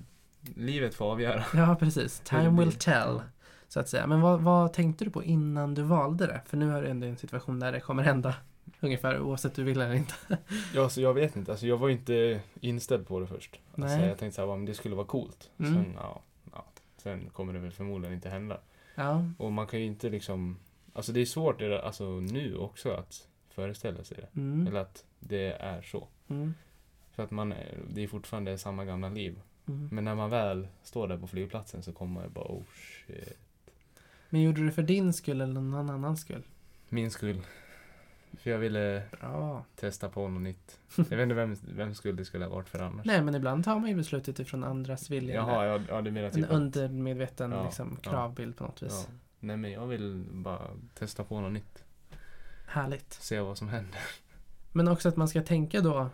[0.55, 1.43] Livet får avgöra.
[1.53, 2.19] Ja, precis.
[2.19, 3.21] Det Time will tell.
[3.67, 4.07] Så att säga.
[4.07, 6.41] Men vad, vad tänkte du på innan du valde det?
[6.45, 8.35] För nu är du ändå en situation där det kommer hända
[8.79, 10.13] ungefär oavsett du vill eller inte.
[10.75, 11.51] Ja, så jag vet inte.
[11.51, 13.59] Alltså jag var ju inte inställd på det först.
[13.77, 14.07] Alltså, Nej.
[14.07, 15.49] jag tänkte såhär, men det skulle vara coolt.
[15.57, 15.73] Mm.
[15.73, 16.21] Sen, ja,
[17.05, 18.59] sen kommer det väl förmodligen inte hända.
[18.95, 20.57] Ja, Och man kan ju inte liksom...
[20.93, 24.39] Alltså det är svårt alltså, nu också att föreställa sig det.
[24.39, 24.67] mm.
[24.67, 26.07] Eller att det är så.
[26.27, 26.53] Mm.
[27.11, 27.53] För att man,
[27.89, 29.39] det är fortfarande samma gamla liv.
[29.67, 29.89] Mm.
[29.91, 32.63] Men när man väl står där på flygplatsen så kommer man bara oh
[33.07, 33.37] shit.
[34.29, 36.43] Men gjorde du det för din skull eller någon annans skull?
[36.89, 37.41] Min skull.
[38.37, 39.65] För jag ville Bra.
[39.75, 40.79] testa på något nytt.
[40.95, 43.05] Jag vet inte vem, vem skull det skulle ha varit för annars.
[43.05, 45.35] Nej, men ibland tar man ju beslutet ifrån andras vilja.
[45.35, 48.11] Jaha, ja, ja du menar En typ att, undermedveten Ja, liksom, ja.
[48.11, 48.87] kravbild på något ja.
[48.87, 49.07] vis.
[49.39, 50.61] Nej men jag vill bara
[50.93, 51.83] testa på något nytt.
[52.67, 53.13] Härligt.
[53.13, 54.01] Se vad som händer.
[54.71, 56.09] Men också att man ska tänka då.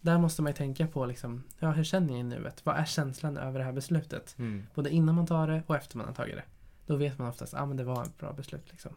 [0.00, 2.66] Där måste man ju tänka på liksom, ja hur känner jag i nuet?
[2.66, 4.34] Vad är känslan över det här beslutet?
[4.38, 4.66] Mm.
[4.74, 6.44] Både innan man tar det och efter man har tagit det.
[6.86, 8.92] Då vet man oftast, ja ah, men det var ett bra beslut liksom.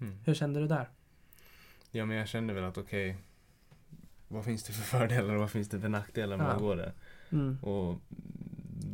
[0.00, 0.18] Mm.
[0.24, 0.88] Hur kände du där?
[1.90, 3.16] Ja men jag kände väl att okej.
[4.28, 6.50] vad finns det för fördelar och vad finns det för nackdelar med Ja.
[6.50, 6.92] att gå där?
[7.30, 7.58] Mm.
[7.62, 8.00] Och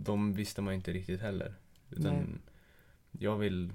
[0.05, 1.55] de visste man inte riktigt heller.
[1.91, 2.25] Utan Nej.
[3.13, 3.73] jag vill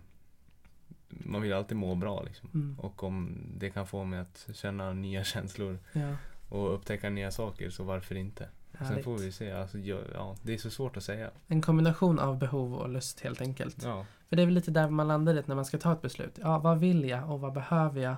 [1.09, 2.49] man vill alltid må bra liksom.
[2.53, 2.80] Mm.
[2.80, 6.15] Och om det kan få mig att känna nya känslor Ja,
[6.49, 8.47] och upptäcka nya saker så varför inte?
[8.78, 9.03] Sen härligt.
[9.05, 9.51] får vi se.
[9.51, 11.32] Alltså, ja, ja, det är så svårt att säga.
[11.47, 13.84] En kombination av behov och lust helt enkelt.
[13.84, 16.01] Ja, För det är väl lite där man landar i när man ska ta ett
[16.01, 16.39] beslut.
[16.41, 18.15] Ja, vad vill jag och vad behöver jag?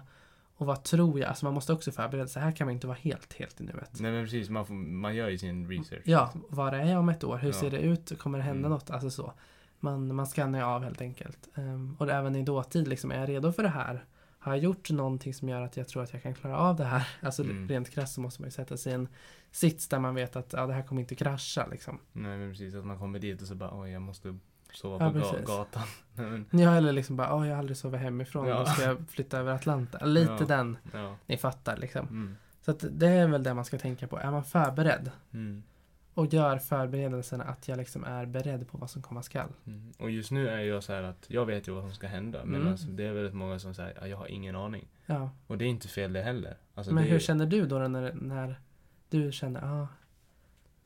[0.64, 1.30] Och vad tror jag?
[1.30, 2.42] Alltså man måste också förbereda sig.
[2.42, 4.00] Här kan man inte vara helt, helt i nuet.
[4.00, 4.50] nej men precis.
[4.50, 6.02] Man, får, man gör ju sin research.
[6.06, 7.38] Ja, var är jag om ett år?
[7.38, 7.54] Hur Ja.
[7.54, 8.20] ser det ut?
[8.20, 8.72] Kommer det hända Mm.
[8.72, 8.90] något?
[8.90, 9.34] Alltså så.
[9.80, 11.50] Man, man skannar ju av helt enkelt.
[11.56, 14.06] Ehm, och även i dåtid, liksom, är jag redo för det här?
[14.40, 16.84] Har jag gjort någonting som gör att jag tror att jag kan klara av det
[16.86, 17.08] här?
[17.22, 17.68] Alltså Mm.
[17.68, 19.08] rent krasst så måste man ju sätta sig i en
[19.52, 22.00] sits där man vet att ja, det här kommer inte krascha liksom.
[22.12, 22.76] Nej men precis.
[22.76, 24.38] Att man kommer dit och så bara oj jag måste
[24.76, 25.46] sova Ja, på precis.
[25.48, 25.84] gatan.
[26.52, 28.60] Ja, eller liksom bara, åh jag har aldrig sovit hemifrån, Ja.
[28.60, 30.06] då ska jag flytta över Atlanta.
[30.06, 30.46] Lite Ja.
[30.46, 31.16] den, ja.
[31.26, 32.08] ni fattar liksom.
[32.08, 32.36] Mm.
[32.62, 34.18] Så att det är väl det man ska tänka på.
[34.20, 35.64] Är man förberedd Mm.
[36.14, 39.50] och gör förberedelserna att jag liksom är beredd på vad som komma skall.
[39.68, 39.92] Mm.
[40.00, 42.40] Och just nu är jag så här att jag vet ju vad som ska hända.
[42.46, 42.72] Men Mm.
[42.72, 44.88] alltså, det är väldigt många som säger att jag har ingen aning.
[45.06, 45.30] Ja.
[45.48, 46.58] Och det är inte fel det heller.
[46.76, 48.60] Alltså, Men det hur är, känner du då när, när
[49.10, 49.88] du känner, ja, ah,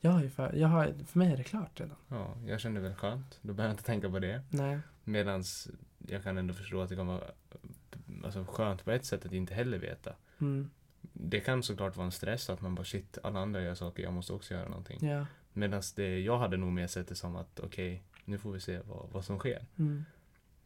[0.00, 1.96] jag har ju för, jag har, för mig är det klart redan.
[2.08, 3.38] Ja, jag känner väl skönt.
[3.42, 4.42] Då behöver jag inte tänka på det.
[4.50, 4.78] Nej.
[5.04, 5.68] Medans
[6.06, 7.24] jag kan ändå förstå att det kan vara
[8.24, 10.14] alltså, skönt på ett sätt att inte heller veta.
[10.40, 10.70] Mm.
[11.12, 14.12] Det kan såklart vara en stress att man bara shit, alla andra gör saker, jag
[14.12, 15.08] måste också göra någonting.
[15.08, 15.26] Ja.
[15.52, 15.82] Medan
[16.24, 19.24] jag hade nog mer sett det som att okej, nu får vi se vad, vad
[19.24, 19.66] som sker.
[19.78, 20.04] Mm.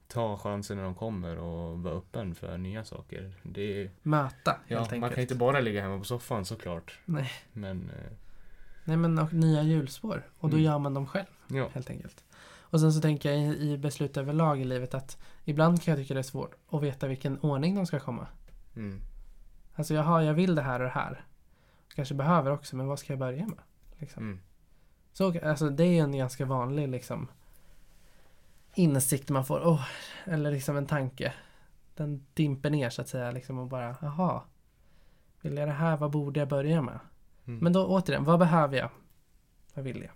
[0.07, 3.33] Ta chansen när de kommer och vara öppen för nya saker.
[3.43, 5.01] Det är, Möta helt ja, enkelt.
[5.01, 6.99] man kan inte bara ligga hemma på soffan såklart.
[7.05, 7.31] Nej.
[7.53, 8.13] Men eh,
[8.85, 10.23] Nej men och nya hjulspår.
[10.39, 10.65] Och då Mm.
[10.65, 12.25] gör man dem själv ja, helt enkelt.
[12.61, 15.99] Och sen så tänker jag i, i beslut överlag i livet att ibland kan jag
[16.03, 18.27] tycka det är svårt att veta vilken ordning de ska komma.
[18.77, 19.01] mm,
[19.75, 21.25] Alltså jag, har, jag vill det här och det här.
[21.95, 23.59] Kanske behöver också, men vad ska jag börja med?
[23.99, 24.23] Liksom.
[24.23, 24.41] mm,
[25.13, 27.29] Så, alltså det är en ganska vanlig liksom
[28.75, 29.61] insikt man får.
[29.61, 29.85] Oh,
[30.25, 31.33] eller liksom en tanke.
[31.95, 34.41] den dimper ner så att säga liksom och bara, jaha.
[35.41, 36.99] Vill jag det här, vad borde jag börja med?
[37.47, 37.59] Mm.
[37.61, 38.91] Men då återigen, vad behöver jag?
[39.75, 40.11] Vad vill jag?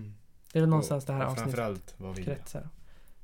[0.00, 0.14] Mm.
[0.52, 2.36] Det är väl någonstans det här och avsnittet Framförallt, vad vill jag?
[2.36, 2.68] kretsar.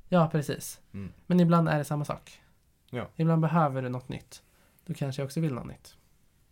[0.09, 0.79] Ja, precis.
[0.93, 1.11] Mm.
[1.27, 2.41] Men ibland är det samma sak.
[2.89, 3.07] Ja.
[3.15, 4.43] Ibland behöver du något nytt.
[4.85, 5.95] Då kanske jag också vill något nytt.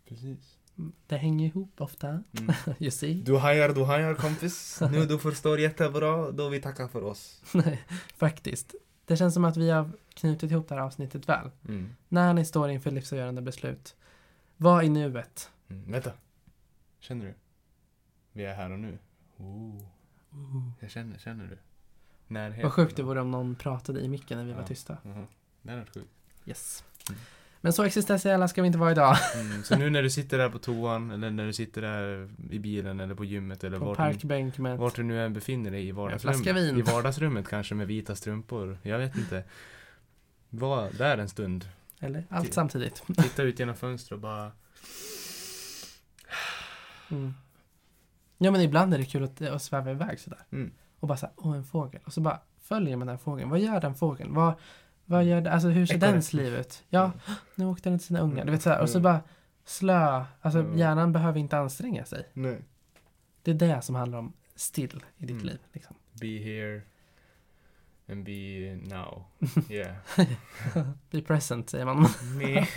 [0.08, 0.58] Precis.
[0.78, 2.08] Mm, Det hänger ihop ofta.
[2.08, 2.24] Mm.
[2.80, 3.14] You see?
[3.14, 4.82] Du hajar, du hajar kompis.
[4.92, 7.42] Nu du förstår jättebra, då vi tackar för oss.
[7.54, 7.84] Nej,
[8.18, 8.76] faktiskt.
[9.06, 11.52] Det känns som att vi har knutit ihop det här avsnittet väl.
[11.68, 11.96] Mm.
[12.10, 13.96] När ni står inför livsavgörande beslut,
[14.58, 15.50] var i nuet.
[15.70, 15.92] Mm.
[15.92, 16.12] Vänta.
[17.04, 17.34] Känner du?
[18.34, 18.98] Vi är här och nu.
[19.38, 19.82] Oh.
[20.80, 21.58] Jag känner, känner du?
[22.28, 22.64] Närheten.
[22.64, 24.68] Vad sjukt det vore om någon pratade i micken när vi var Ja.
[24.68, 24.98] tysta.
[25.04, 25.28] Mhm.
[25.62, 26.08] Det är rätt sjukt.
[26.46, 26.84] Yes.
[27.10, 27.22] Mm.
[27.62, 29.18] Men så existentiella ska vi inte vara idag.
[29.36, 29.64] Mm.
[29.64, 33.00] Så nu när du sitter där på toan, eller när du sitter där i bilen
[33.00, 35.88] eller på gymmet eller På vart, parkbänk du, med vart du nu än befinner dig
[35.88, 36.56] i flaska vardagsrummet.
[36.64, 36.78] vin.
[36.78, 38.78] I vardagsrummet kanske med vita strumpor.
[38.84, 39.44] Jag vet inte.
[40.50, 41.70] Var där en stund.
[42.00, 43.04] Eller allt samtidigt.
[43.18, 44.52] Titta ut genom fönstret och bara...
[47.14, 47.34] Mm.
[48.38, 50.40] Ja men ibland är det kul att, att sväva iväg sådär.
[50.52, 50.72] Mm.
[51.00, 52.02] Och bara såhär, åh en fågel.
[52.06, 53.50] Och så bara följer man den fågeln.
[53.50, 54.34] Vad gör den fågeln?
[54.34, 54.54] Vad,
[55.06, 55.52] vad gör det?
[55.52, 56.84] Alltså hur ser dens liv ut?
[56.90, 57.12] Ja,
[57.56, 58.46] nu åkte den till sina ungar.
[58.46, 58.82] Du vet såhär.
[58.82, 59.04] Och så Mm.
[59.04, 59.22] bara
[59.66, 60.26] slö.
[60.42, 60.78] Alltså Mm.
[60.78, 62.30] hjärnan behöver inte anstränga sig.
[62.34, 62.60] Nej.
[63.42, 65.46] Det är det som handlar om still i ditt Mm.
[65.46, 65.60] liv.
[65.74, 65.96] Liksom.
[66.14, 66.82] Be here
[68.10, 69.24] and be now.
[69.70, 69.96] Yeah.
[71.12, 72.08] Be present säger man.
[72.38, 72.68] Me.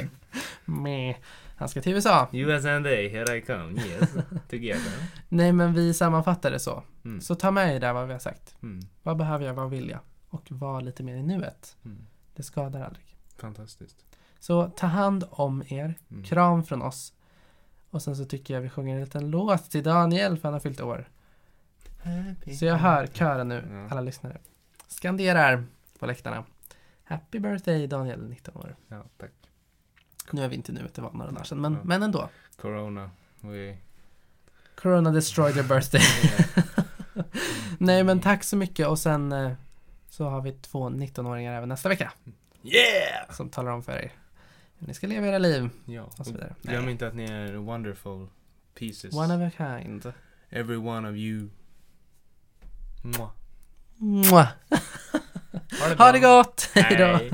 [0.64, 1.16] Meh.
[1.56, 2.28] Han ska till USA.
[2.32, 3.80] US and A, here I come.
[3.82, 4.10] Yes.
[4.50, 4.92] Together.
[5.28, 6.82] Nej men vi sammanfattar det så.
[7.04, 7.20] Mm.
[7.20, 8.56] Så ta med er där vad vi har sagt.
[8.62, 8.80] Mm.
[9.02, 9.54] Vad behöver jag?
[9.54, 10.00] Vad vill jag?
[10.28, 11.76] Och var lite mer i nuet.
[11.84, 12.06] Mm.
[12.34, 13.04] Det skadar aldrig.
[13.36, 13.96] Fantastiskt.
[14.38, 15.94] Så ta hand om er.
[16.10, 16.24] Mm.
[16.24, 17.12] Kram från oss.
[17.90, 20.60] Och sen så tycker jag vi sjunger en liten låt till Daniel för han har
[20.60, 21.08] fyllt år.
[22.58, 23.88] Så jag hör kören nu, Ja.
[23.90, 24.38] alla lyssnare.
[24.88, 25.64] Skanderar
[25.98, 26.44] på läktarna.
[27.04, 28.76] Happy birthday Daniel, 19 år.
[28.88, 29.30] Ja, tack.
[30.30, 32.28] Nu är vi inte nu, det var några dagar sedan, men, men ändå.
[32.56, 33.10] Corona.
[33.40, 33.76] We...
[34.74, 36.02] Corona destroyed your birthday.
[37.78, 39.52] Nej men tack så mycket och sen eh,
[40.10, 42.12] så har vi två 19-åringar även nästa vecka.
[42.62, 43.30] Yeah!
[43.30, 44.12] Som talar om för er
[44.78, 46.02] hur ni ska leva era liv Ja.
[46.02, 46.54] och så vidare.
[46.62, 46.92] Glöm Nej.
[46.92, 48.26] inte att ni är wonderful
[48.74, 49.14] pieces.
[49.14, 50.12] One of a kind.
[50.50, 51.48] Every one of you.
[53.02, 53.30] Mwah.
[53.96, 54.48] Mwah.
[55.80, 56.70] Ha det Ha det gott!
[56.74, 57.04] Hej då!
[57.04, 57.32] Hej.